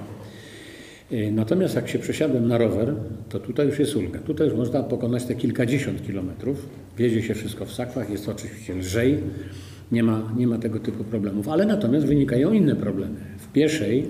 E, 1.11 1.31
natomiast 1.31 1.75
jak 1.75 1.89
się 1.89 1.99
przesiadłem 1.99 2.49
na 2.49 2.59
rower, 2.59 2.95
to 3.29 3.41
tutaj 3.41 3.67
już 3.67 3.79
jest 3.79 3.97
ulga. 3.97 4.19
Tutaj 4.19 4.49
już 4.49 4.57
można 4.57 4.83
pokonać 4.83 5.25
te 5.25 5.35
kilkadziesiąt 5.35 6.07
kilometrów. 6.07 6.69
Wiezie 6.99 7.23
się 7.23 7.35
wszystko 7.35 7.65
w 7.65 7.73
sakwach, 7.73 8.11
jest 8.11 8.27
to 8.27 8.33
oczywiście 8.33 8.75
lżej, 8.75 9.19
nie 9.93 10.03
ma, 10.03 10.33
nie 10.37 10.47
ma 10.47 10.59
tego 10.59 10.79
typu 10.79 11.05
problemów. 11.05 11.49
Ale 11.49 11.67
natomiast 11.67 12.07
wynikają 12.07 12.53
inne 12.53 12.77
problemy. 12.77 13.17
W 13.39 13.53
pieszej, 13.53 14.07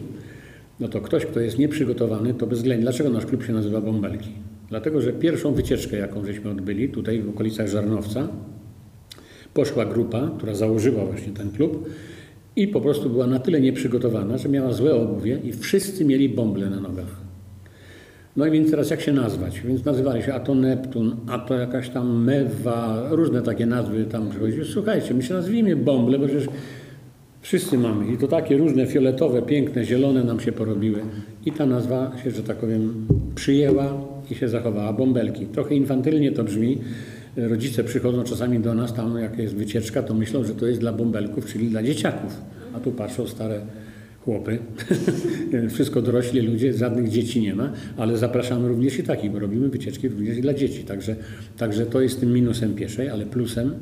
no 0.80 0.88
to 0.88 1.00
ktoś, 1.00 1.26
kto 1.26 1.40
jest 1.40 1.58
nieprzygotowany, 1.58 2.34
to 2.34 2.46
bezwzględnie. 2.46 2.82
Dlaczego 2.82 3.10
nasz 3.10 3.26
klub 3.26 3.44
się 3.44 3.52
nazywa 3.52 3.80
Bąbelki? 3.80 4.49
Dlatego, 4.70 5.00
że 5.00 5.12
pierwszą 5.12 5.52
wycieczkę, 5.52 5.96
jaką 5.96 6.24
żeśmy 6.24 6.50
odbyli 6.50 6.88
tutaj 6.88 7.22
w 7.22 7.28
okolicach 7.28 7.68
Żarnowca, 7.68 8.28
poszła 9.54 9.84
grupa, 9.84 10.30
która 10.36 10.54
założyła 10.54 11.04
właśnie 11.04 11.32
ten 11.32 11.50
klub 11.50 11.88
i 12.56 12.68
po 12.68 12.80
prostu 12.80 13.10
była 13.10 13.26
na 13.26 13.38
tyle 13.38 13.60
nieprzygotowana, 13.60 14.38
że 14.38 14.48
miała 14.48 14.72
złe 14.72 14.94
obuwie 14.94 15.40
i 15.44 15.52
wszyscy 15.52 16.04
mieli 16.04 16.28
bąble 16.28 16.70
na 16.70 16.80
nogach. 16.80 17.20
No 18.36 18.46
i 18.46 18.50
więc 18.50 18.70
teraz 18.70 18.90
jak 18.90 19.00
się 19.00 19.12
nazwać? 19.12 19.60
Więc 19.60 19.84
nazywali 19.84 20.22
się 20.22 20.34
a 20.34 20.40
to 20.40 20.54
Neptun, 20.54 21.16
a 21.28 21.38
to 21.38 21.54
jakaś 21.54 21.88
tam 21.88 22.24
Mewa, 22.24 23.08
różne 23.10 23.42
takie 23.42 23.66
nazwy 23.66 24.04
tam 24.04 24.30
przychodziły. 24.30 24.64
Słuchajcie, 24.64 25.14
my 25.14 25.22
się 25.22 25.34
nazwijmy 25.34 25.76
bąble, 25.76 26.18
bo 26.18 26.26
przecież 26.26 26.48
wszyscy 27.40 27.78
mamy 27.78 28.12
i 28.12 28.18
to 28.18 28.28
takie 28.28 28.56
różne 28.56 28.86
fioletowe, 28.86 29.42
piękne, 29.42 29.84
zielone 29.84 30.24
nam 30.24 30.40
się 30.40 30.52
porobiły. 30.52 31.00
I 31.46 31.52
ta 31.52 31.66
nazwa 31.66 32.12
się, 32.24 32.30
że 32.30 32.42
tak 32.42 32.56
powiem, 32.56 33.06
przyjęła 33.34 33.94
i 34.30 34.34
się 34.34 34.48
zachowała. 34.48 34.92
Bąbelki. 34.92 35.46
Trochę 35.46 35.74
infantylnie 35.74 36.32
to 36.32 36.44
brzmi. 36.44 36.78
Rodzice 37.36 37.84
przychodzą 37.84 38.24
czasami 38.24 38.60
do 38.60 38.74
nas, 38.74 38.94
tam 38.94 39.18
jak 39.18 39.38
jest 39.38 39.54
wycieczka, 39.54 40.02
to 40.02 40.14
myślą, 40.14 40.44
że 40.44 40.54
to 40.54 40.66
jest 40.66 40.80
dla 40.80 40.92
bąbelków, 40.92 41.46
czyli 41.46 41.68
dla 41.68 41.82
dzieciaków. 41.82 42.40
A 42.74 42.80
tu 42.80 42.92
patrzą 42.92 43.26
stare 43.26 43.60
chłopy, 44.24 44.58
wszystko 45.74 46.02
dorośli 46.02 46.40
ludzie, 46.40 46.72
żadnych 46.72 47.08
dzieci 47.08 47.40
nie 47.40 47.54
ma, 47.54 47.72
ale 47.96 48.16
zapraszamy 48.16 48.68
również 48.68 48.98
i 48.98 49.02
takich, 49.02 49.30
bo 49.30 49.38
robimy 49.38 49.68
wycieczki 49.68 50.08
również 50.08 50.38
i 50.38 50.40
dla 50.40 50.54
dzieci. 50.54 50.84
Także, 50.84 51.16
także 51.56 51.86
to 51.86 52.00
jest 52.00 52.20
tym 52.20 52.32
minusem 52.32 52.74
pieszej, 52.74 53.08
ale 53.08 53.26
plusem, 53.26 53.74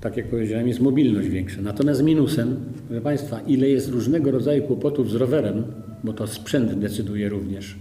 tak 0.00 0.16
jak 0.16 0.26
powiedziałem, 0.26 0.68
jest 0.68 0.80
mobilność 0.80 1.28
większa. 1.28 1.62
Natomiast 1.62 2.02
minusem, 2.02 2.56
proszę 2.88 3.02
Państwa, 3.02 3.40
ile 3.40 3.68
jest 3.68 3.88
różnego 3.88 4.30
rodzaju 4.30 4.62
kłopotów 4.62 5.10
z 5.10 5.14
rowerem, 5.14 5.62
bo 6.04 6.12
to 6.12 6.26
sprzęt 6.26 6.78
decyduje 6.78 7.28
również 7.28 7.76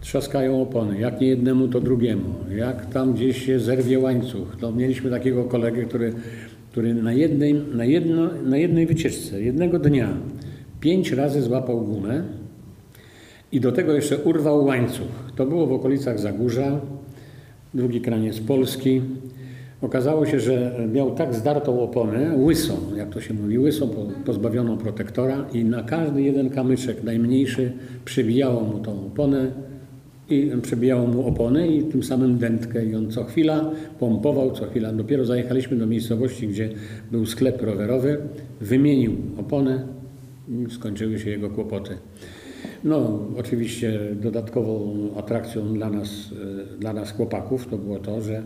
trzaskają 0.00 0.62
opony, 0.62 1.00
jak 1.00 1.20
nie 1.20 1.26
jednemu, 1.26 1.68
to 1.68 1.80
drugiemu, 1.80 2.34
jak 2.56 2.86
tam 2.86 3.14
gdzieś 3.14 3.46
się 3.46 3.60
zerwie 3.60 3.98
łańcuch. 3.98 4.56
To 4.60 4.72
mieliśmy 4.72 5.10
takiego 5.10 5.44
kolegę, 5.44 5.84
który, 5.84 6.12
który 6.72 6.94
na, 6.94 7.12
jednej, 7.12 7.54
na, 7.54 7.84
jedno, 7.84 8.30
na 8.44 8.56
jednej 8.56 8.86
wycieczce, 8.86 9.42
jednego 9.42 9.78
dnia, 9.78 10.16
pięć 10.80 11.12
razy 11.12 11.42
złapał 11.42 11.80
gumę 11.80 12.22
i 13.52 13.60
do 13.60 13.72
tego 13.72 13.92
jeszcze 13.92 14.18
urwał 14.18 14.64
łańcuch. 14.64 15.32
To 15.36 15.46
było 15.46 15.66
w 15.66 15.72
okolicach 15.72 16.20
Zagórza, 16.20 16.80
drugi 17.74 18.00
kraniec 18.00 18.40
Polski. 18.40 19.00
Okazało 19.82 20.26
się, 20.26 20.40
że 20.40 20.86
miał 20.92 21.14
tak 21.14 21.34
zdartą 21.34 21.82
oponę, 21.82 22.36
łysą, 22.36 22.76
jak 22.96 23.10
to 23.10 23.20
się 23.20 23.34
mówi, 23.34 23.58
łysą, 23.58 23.88
pozbawioną 24.24 24.78
protektora 24.78 25.44
i 25.52 25.64
na 25.64 25.82
każdy 25.82 26.22
jeden 26.22 26.50
kamyczek 26.50 27.02
najmniejszy 27.02 27.72
przybijało 28.04 28.60
mu 28.60 28.78
tą 28.78 29.06
oponę, 29.06 29.50
i 30.32 30.60
przebijało 30.62 31.06
mu 31.06 31.26
opony 31.26 31.68
i 31.68 31.82
tym 31.82 32.02
samym 32.02 32.38
dętkę 32.38 32.86
i 32.86 32.94
on 32.94 33.10
co 33.10 33.24
chwila 33.24 33.70
pompował, 33.98 34.50
co 34.50 34.66
chwila. 34.66 34.92
Dopiero 34.92 35.24
zajechaliśmy 35.24 35.76
do 35.76 35.86
miejscowości, 35.86 36.48
gdzie 36.48 36.70
był 37.10 37.26
sklep 37.26 37.62
rowerowy, 37.62 38.18
wymienił 38.60 39.16
opony 39.38 39.82
i 40.48 40.70
skończyły 40.70 41.18
się 41.18 41.30
jego 41.30 41.50
kłopoty. 41.50 41.98
No, 42.84 43.26
oczywiście 43.38 44.00
dodatkową 44.22 44.96
atrakcją 45.16 45.74
dla 45.74 45.90
nas, 45.90 46.08
e, 46.72 46.78
dla 46.78 46.92
nas 46.92 47.12
chłopaków 47.12 47.66
to 47.66 47.78
było 47.78 47.98
to, 47.98 48.20
że 48.20 48.42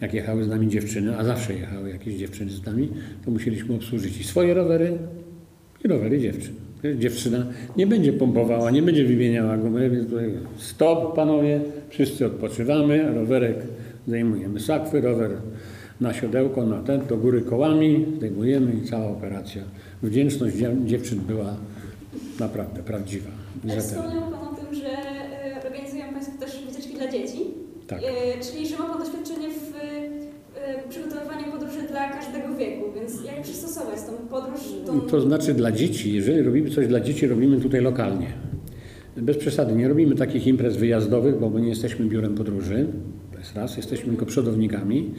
jak 0.00 0.14
jechały 0.14 0.44
z 0.44 0.48
nami 0.48 0.68
dziewczyny, 0.68 1.18
a 1.18 1.24
zawsze 1.24 1.54
jechały 1.54 1.90
jakieś 1.90 2.14
dziewczyny 2.14 2.50
z 2.50 2.66
nami, 2.66 2.88
to 3.24 3.30
musieliśmy 3.30 3.74
obsłużyć 3.74 4.20
i 4.20 4.24
swoje 4.24 4.54
rowery, 4.54 4.98
i 5.84 5.88
rowery 5.88 6.20
dziewczyn. 6.20 6.54
Dziewczyna 6.98 7.46
nie 7.76 7.86
będzie 7.86 8.12
pompowała, 8.12 8.70
nie 8.70 8.82
będzie 8.82 9.04
wymieniała 9.04 9.56
gumy, 9.56 9.90
więc 9.90 10.10
tutaj 10.10 10.30
stop 10.56 11.14
panowie, 11.14 11.60
wszyscy 11.88 12.26
odpoczywamy, 12.26 13.14
rowerek 13.14 13.56
zdejmujemy 14.08 14.60
sakwy, 14.60 15.00
rower 15.00 15.30
na 16.00 16.14
siodełko, 16.14 16.66
na 16.66 16.82
ten, 16.82 17.06
do 17.06 17.16
góry 17.16 17.40
kołami, 17.42 18.06
zdejmujemy 18.16 18.72
i 18.72 18.88
cała 18.88 19.06
operacja. 19.06 19.62
Wdzięczność 20.02 20.56
dziewczyn 20.84 21.18
była 21.18 21.56
naprawdę 22.40 22.82
prawdziwa. 22.82 23.30
Wspomniał 23.78 24.22
Pan 24.22 24.48
o 24.48 24.54
tym, 24.54 24.74
że 24.74 24.88
e, 24.88 25.66
organizują 25.66 26.04
Państwo 26.12 26.38
też 26.38 26.64
wycieczki 26.66 26.94
dla 26.94 27.08
dzieci. 27.10 27.38
Tak. 27.86 28.00
E, 28.02 28.04
czyli, 28.40 28.68
że 28.68 28.78
ma 28.78 28.84
Pan 28.84 28.98
doświadczenie 28.98 29.48
w 29.48 29.76
e, 30.56 30.88
przygotowywaniu 30.88 31.52
podróży 31.52 31.71
dla 31.92 32.08
każdego 32.08 32.54
wieku, 32.54 32.84
więc 32.94 33.24
jak 33.24 33.42
przystosować 33.42 33.96
tą 33.96 34.28
podróż? 34.28 34.60
Tą... 34.86 35.00
To 35.00 35.20
znaczy 35.20 35.54
dla 35.54 35.72
dzieci, 35.72 36.12
jeżeli 36.12 36.42
robimy 36.42 36.70
coś 36.70 36.86
dla 36.86 37.00
dzieci, 37.00 37.26
robimy 37.26 37.60
tutaj 37.60 37.80
lokalnie. 37.80 38.26
Bez 39.16 39.36
przesady, 39.36 39.72
nie 39.72 39.88
robimy 39.88 40.14
takich 40.14 40.46
imprez 40.46 40.76
wyjazdowych, 40.76 41.38
bo 41.40 41.50
my 41.50 41.60
nie 41.60 41.68
jesteśmy 41.68 42.06
biurem 42.06 42.34
podróży, 42.34 42.86
to 43.32 43.38
jest 43.38 43.56
raz, 43.56 43.76
jesteśmy 43.76 44.08
tylko 44.08 44.26
przodownikami 44.26 45.14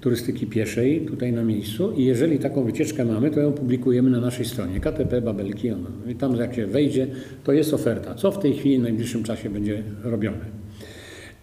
turystyki 0.00 0.46
pieszej 0.46 1.06
tutaj 1.06 1.32
na 1.32 1.42
miejscu 1.42 1.92
i 1.92 2.04
jeżeli 2.04 2.38
taką 2.38 2.64
wycieczkę 2.64 3.04
mamy, 3.04 3.30
to 3.30 3.40
ją 3.40 3.52
publikujemy 3.52 4.10
na 4.10 4.20
naszej 4.20 4.44
stronie 4.44 4.80
KTP 4.80 5.22
Babelki. 5.22 5.70
I 6.08 6.14
tam 6.14 6.36
jak 6.36 6.54
się 6.54 6.66
wejdzie, 6.66 7.06
to 7.44 7.52
jest 7.52 7.74
oferta, 7.74 8.14
co 8.14 8.30
w 8.30 8.38
tej 8.38 8.54
chwili 8.54 8.78
w 8.78 8.82
najbliższym 8.82 9.22
czasie 9.22 9.50
będzie 9.50 9.82
robione. 10.02 10.57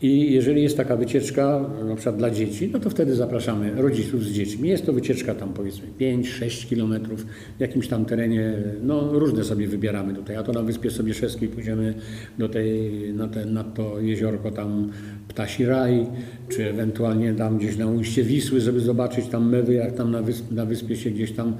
I 0.01 0.33
jeżeli 0.33 0.63
jest 0.63 0.77
taka 0.77 0.95
wycieczka, 0.95 1.69
na 1.87 1.95
przykład 1.95 2.17
dla 2.17 2.29
dzieci, 2.29 2.69
no 2.73 2.79
to 2.79 2.89
wtedy 2.89 3.15
zapraszamy 3.15 3.71
rodziców 3.75 4.23
z 4.23 4.31
dziećmi. 4.31 4.69
Jest 4.69 4.85
to 4.85 4.93
wycieczka 4.93 5.35
tam 5.35 5.53
powiedzmy 5.53 5.87
5-6 5.99 6.69
kilometrów 6.69 7.25
w 7.57 7.59
jakimś 7.59 7.87
tam 7.87 8.05
terenie, 8.05 8.53
no 8.83 9.19
różne 9.19 9.43
sobie 9.43 9.67
wybieramy 9.67 10.13
tutaj, 10.13 10.35
a 10.35 10.43
to 10.43 10.51
na 10.51 10.61
Wyspie 10.61 10.91
Sobieszewskiej 10.91 11.49
pójdziemy 11.49 11.93
do 12.37 12.49
tej, 12.49 12.91
na, 13.13 13.27
te, 13.27 13.45
na 13.45 13.63
to 13.63 13.99
jeziorko 13.99 14.51
tam 14.51 14.89
Ptasi 15.27 15.65
Raj, 15.65 16.07
czy 16.49 16.69
ewentualnie 16.69 17.33
tam 17.33 17.57
gdzieś 17.57 17.77
na 17.77 17.87
ujście 17.87 18.23
Wisły, 18.23 18.61
żeby 18.61 18.79
zobaczyć 18.79 19.27
tam 19.27 19.49
mewy, 19.49 19.73
jak 19.73 19.95
tam 19.95 20.11
na, 20.11 20.21
wysp, 20.21 20.51
na 20.51 20.65
wyspie 20.65 20.95
się 20.95 21.09
gdzieś 21.09 21.31
tam 21.31 21.53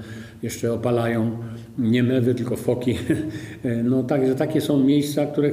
jeszcze 0.46 0.72
opalają. 0.72 1.38
Nie 1.78 2.02
mewy, 2.02 2.34
tylko 2.34 2.56
foki. 2.56 2.98
No 3.84 4.02
także 4.02 4.34
takie 4.34 4.60
są 4.60 4.84
miejsca, 4.84 5.26
które 5.26 5.50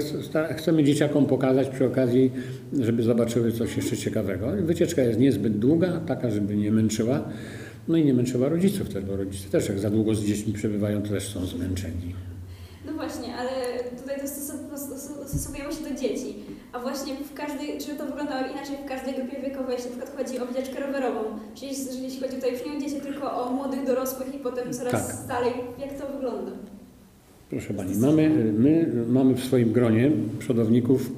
chcemy 0.55 0.83
dzieciakom 0.83 1.25
pokazać 1.25 1.69
przy 1.69 1.85
okazji, 1.85 2.31
żeby 2.79 3.03
zobaczyły 3.03 3.51
coś 3.51 3.77
jeszcze 3.77 3.97
ciekawego. 3.97 4.47
Wycieczka 4.61 5.01
jest 5.01 5.19
niezbyt 5.19 5.59
długa, 5.59 5.99
taka, 6.07 6.29
żeby 6.29 6.55
nie 6.55 6.71
męczyła. 6.71 7.23
No 7.87 7.97
i 7.97 8.05
nie 8.05 8.13
męczyła 8.13 8.49
rodziców 8.49 8.89
też, 8.89 9.03
bo 9.03 9.15
rodzice 9.15 9.49
też 9.49 9.69
jak 9.69 9.79
za 9.79 9.89
długo 9.89 10.15
z 10.15 10.25
dziećmi 10.25 10.53
przebywają, 10.53 11.01
to 11.01 11.09
też 11.09 11.27
są 11.27 11.45
zmęczeni. 11.45 12.15
No 12.85 12.93
właśnie, 12.93 13.35
ale 13.35 13.49
tutaj 14.01 14.15
dostosowujemy 14.21 15.73
się 15.73 15.83
do 15.83 16.01
dzieci. 16.01 16.35
A 16.72 16.72
właśnie 16.83 17.13
w 17.15 17.33
każdej, 17.33 17.77
czy 17.77 17.95
to 17.95 18.05
wyglądało 18.05 18.41
inaczej 18.51 18.75
w 18.85 18.89
każdej 18.89 19.13
grupie 19.13 19.41
wiekowej, 19.41 19.75
jeśli 19.75 19.91
na 19.91 19.97
przykład 19.97 20.17
chodzi 20.17 20.39
o 20.39 20.45
wycieczkę 20.45 20.79
rowerową, 20.85 21.19
czyli 21.55 21.71
jeśli 22.01 22.19
chodzi 22.19 22.35
tutaj 22.35 22.51
już 22.51 22.65
nie 22.65 22.77
o 22.77 22.81
dzieci, 22.81 23.01
tylko 23.01 23.43
o 23.43 23.51
młodych 23.51 23.85
dorosłych 23.85 24.35
i 24.35 24.37
potem 24.37 24.73
coraz 24.73 25.07
tak. 25.07 25.27
dalej, 25.27 25.53
jak 25.79 25.93
to 25.99 26.13
wygląda? 26.13 26.51
Proszę 27.49 27.73
Pani, 27.73 27.95
mamy, 27.95 28.53
my 28.57 28.91
mamy 29.09 29.35
w 29.35 29.43
swoim 29.43 29.71
gronie 29.71 30.11
przodowników 30.39 31.11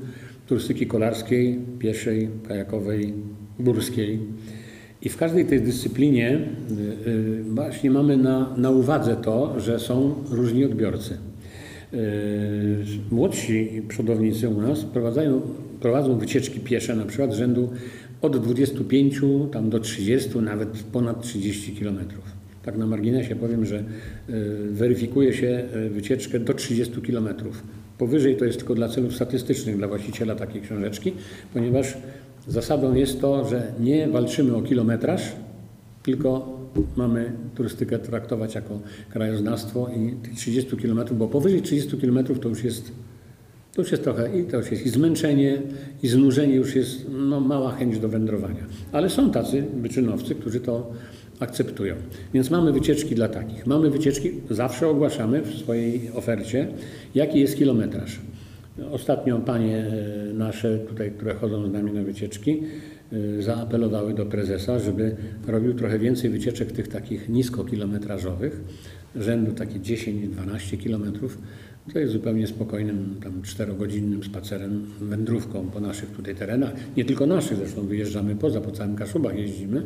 turystyki 0.47 0.88
kolarskiej, 0.88 1.60
pieszej, 1.80 2.30
kajakowej, 2.47 3.13
górskiej. 3.60 4.19
I 5.01 5.10
w 5.10 5.17
każdej 5.17 5.45
tej 5.45 5.62
dyscyplinie 5.62 6.39
y, 7.06 7.10
y, 7.10 7.43
właśnie 7.43 7.91
mamy 7.91 8.17
na, 8.17 8.54
na 8.58 8.69
uwadze 8.69 9.15
to, 9.15 9.60
że 9.60 9.80
są 9.80 10.15
różni 10.30 10.65
odbiorcy. 10.65 11.17
Yy, 11.93 11.99
młodsi 13.11 13.81
przodownicy 13.87 14.49
u 14.49 14.61
nas 14.61 14.83
prowadzają, 14.83 15.41
prowadzą 15.79 16.17
wycieczki 16.17 16.59
piesze, 16.59 16.95
na 16.95 17.05
przykład 17.05 17.33
rzędu 17.33 17.69
od 18.21 18.37
25 18.37 19.21
tam 19.51 19.69
do 19.69 19.79
30, 19.79 20.39
nawet 20.39 20.69
ponad 20.69 21.21
30 21.21 21.71
kilometrów. 21.71 22.23
Tak 22.63 22.77
na 22.77 22.87
marginesie 22.87 23.35
powiem, 23.35 23.65
że 23.65 23.75
yy, 24.29 24.35
weryfikuje 24.71 25.33
się 25.33 25.63
yy, 25.75 25.89
wycieczkę 25.89 26.39
do 26.39 26.53
30 26.53 27.01
kilometrów. 27.01 27.63
Powyżej 27.97 28.37
to 28.37 28.45
jest 28.45 28.57
tylko 28.57 28.75
dla 28.75 28.89
celów 28.89 29.15
statystycznych 29.15 29.77
dla 29.77 29.87
właściciela 29.87 30.35
takiej 30.35 30.61
książeczki, 30.61 31.13
ponieważ 31.53 31.97
zasadą 32.47 32.93
jest 32.93 33.21
to, 33.21 33.49
że 33.49 33.71
nie 33.79 34.07
walczymy 34.07 34.55
o 34.55 34.61
kilometraż, 34.61 35.21
tylko 36.03 36.54
mamy 36.95 37.31
turystykę 37.55 37.99
traktować 37.99 38.55
jako 38.55 38.79
krajoznawstwo 39.09 39.89
i 39.89 40.15
tych 40.15 40.33
30 40.35 40.77
km, 40.77 40.99
bo 41.11 41.27
powyżej 41.27 41.61
30 41.61 41.97
km 41.97 42.25
to 42.41 42.49
już 42.49 42.63
jest 42.63 42.91
to 43.75 43.81
już 43.81 43.91
jest 43.91 44.03
trochę 44.03 44.39
i 44.39 44.43
to 44.43 44.57
już 44.57 44.71
jest 44.71 44.85
i 44.85 44.89
zmęczenie, 44.89 45.61
i 46.03 46.07
znużenie, 46.07 46.55
już 46.55 46.75
jest 46.75 47.05
no, 47.09 47.39
mała 47.39 47.71
chęć 47.71 47.99
do 47.99 48.09
wędrowania. 48.09 48.63
Ale 48.91 49.09
są 49.09 49.31
tacy 49.31 49.63
wyczynowcy, 49.81 50.35
którzy 50.35 50.59
to 50.59 50.91
akceptują. 51.39 51.95
Więc 52.33 52.49
mamy 52.49 52.73
wycieczki 52.73 53.15
dla 53.15 53.27
takich. 53.27 53.67
Mamy 53.67 53.89
wycieczki, 53.89 54.31
zawsze 54.49 54.88
ogłaszamy 54.88 55.41
w 55.41 55.55
swojej 55.55 56.11
ofercie, 56.13 56.67
jaki 57.15 57.39
jest 57.39 57.57
kilometraż. 57.57 58.19
Ostatnio 58.91 59.39
panie 59.39 59.77
e, 59.77 60.33
nasze 60.33 60.79
tutaj, 60.79 61.11
które 61.11 61.33
chodzą 61.33 61.69
z 61.69 61.71
nami 61.71 61.91
na 61.91 62.03
wycieczki, 62.03 62.63
zaapelowały 63.39 64.13
do 64.13 64.25
prezesa, 64.25 64.79
żeby 64.79 65.15
robił 65.47 65.73
trochę 65.73 65.99
więcej 65.99 66.29
wycieczek 66.29 66.71
tych 66.71 66.87
takich 66.87 67.29
niskokilometrażowych, 67.29 68.61
rzędu 69.15 69.51
takie 69.51 69.79
10-12 69.79 70.77
kilometrów. 70.77 71.37
To 71.93 71.99
jest 71.99 72.13
zupełnie 72.13 72.47
spokojnym, 72.47 73.15
tam 73.23 73.41
czterogodzinnym 73.41 74.23
spacerem, 74.23 74.85
wędrówką 75.01 75.67
po 75.67 75.79
naszych 75.79 76.09
tutaj 76.09 76.35
terenach. 76.35 76.73
Nie 76.97 77.05
tylko 77.05 77.25
naszych, 77.25 77.57
zresztą 77.57 77.87
wyjeżdżamy 77.87 78.35
poza, 78.35 78.61
po 78.61 78.71
całym 78.71 78.95
Kaszubach 78.95 79.37
jeździmy, 79.37 79.83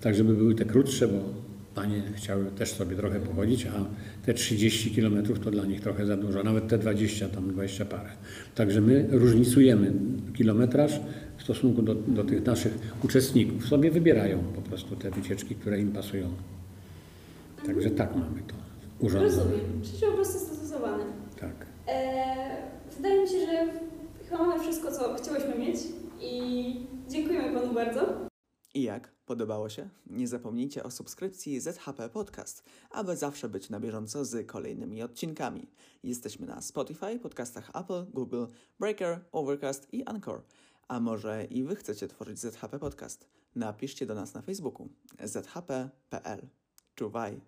tak 0.00 0.14
żeby 0.14 0.34
były 0.34 0.54
te 0.54 0.64
krótsze, 0.64 1.08
bo 1.08 1.18
panie 1.74 2.02
chciały 2.14 2.44
też 2.44 2.72
sobie 2.72 2.96
trochę 2.96 3.20
pochodzić, 3.20 3.66
a 3.66 3.84
te 4.26 4.34
30 4.34 4.90
kilometrów 4.90 5.40
to 5.40 5.50
dla 5.50 5.64
nich 5.64 5.80
trochę 5.80 6.06
za 6.06 6.16
dużo, 6.16 6.42
nawet 6.42 6.68
te 6.68 6.78
20, 6.78 7.28
tam 7.28 7.52
20 7.52 7.84
parę. 7.84 8.10
Także 8.54 8.80
my 8.80 9.06
różnicujemy 9.10 9.92
kilometraż 10.34 11.00
w 11.38 11.42
stosunku 11.42 11.82
do, 11.82 11.94
do 11.94 12.24
tych 12.24 12.46
naszych 12.46 12.72
uczestników. 13.04 13.66
Sobie 13.66 13.90
wybierają 13.90 14.38
po 14.54 14.60
prostu 14.60 14.96
te 14.96 15.10
wycieczki, 15.10 15.54
które 15.54 15.80
im 15.80 15.92
pasują. 15.92 16.28
Także 17.66 17.90
tak 17.90 18.16
mamy 18.16 18.42
to 18.42 18.54
urządzone. 19.06 19.42
Rozumiem, 19.42 19.82
czyli 19.82 20.00
po 20.00 20.12
prostu 20.12 20.38
stosowane. 20.38 21.04
Tak. 21.40 21.66
E, 21.86 22.56
wydaje 22.96 23.22
mi 23.22 23.28
się, 23.28 23.46
że 23.46 23.66
chyba 24.28 24.46
mamy 24.46 24.62
wszystko, 24.62 24.92
co 24.92 25.14
chciałyśmy 25.14 25.58
mieć 25.58 25.76
i 26.20 26.74
dziękujemy 27.08 27.60
Panu 27.60 27.74
bardzo. 27.74 28.28
I 28.74 28.82
jak? 28.82 29.12
Podobało 29.26 29.68
się? 29.68 29.88
Nie 30.06 30.28
zapomnijcie 30.28 30.82
o 30.82 30.90
subskrypcji 30.90 31.60
ZHP 31.60 32.08
Podcast, 32.08 32.64
aby 32.90 33.16
zawsze 33.16 33.48
być 33.48 33.70
na 33.70 33.80
bieżąco 33.80 34.24
z 34.24 34.46
kolejnymi 34.46 35.02
odcinkami. 35.02 35.66
Jesteśmy 36.02 36.46
na 36.46 36.62
Spotify, 36.62 37.18
podcastach 37.18 37.70
Apple, 37.74 38.04
Google, 38.12 38.44
Breaker, 38.80 39.20
Overcast 39.32 39.88
i 39.92 40.04
Anchor. 40.04 40.42
A 40.88 41.00
może 41.00 41.44
i 41.44 41.64
Wy 41.64 41.76
chcecie 41.76 42.08
tworzyć 42.08 42.38
ZHP 42.38 42.78
Podcast? 42.78 43.28
Napiszcie 43.54 44.06
do 44.06 44.14
nas 44.14 44.34
na 44.34 44.42
Facebooku 44.42 44.88
zhp.pl. 45.24 46.48
Czuwaj! 46.94 47.40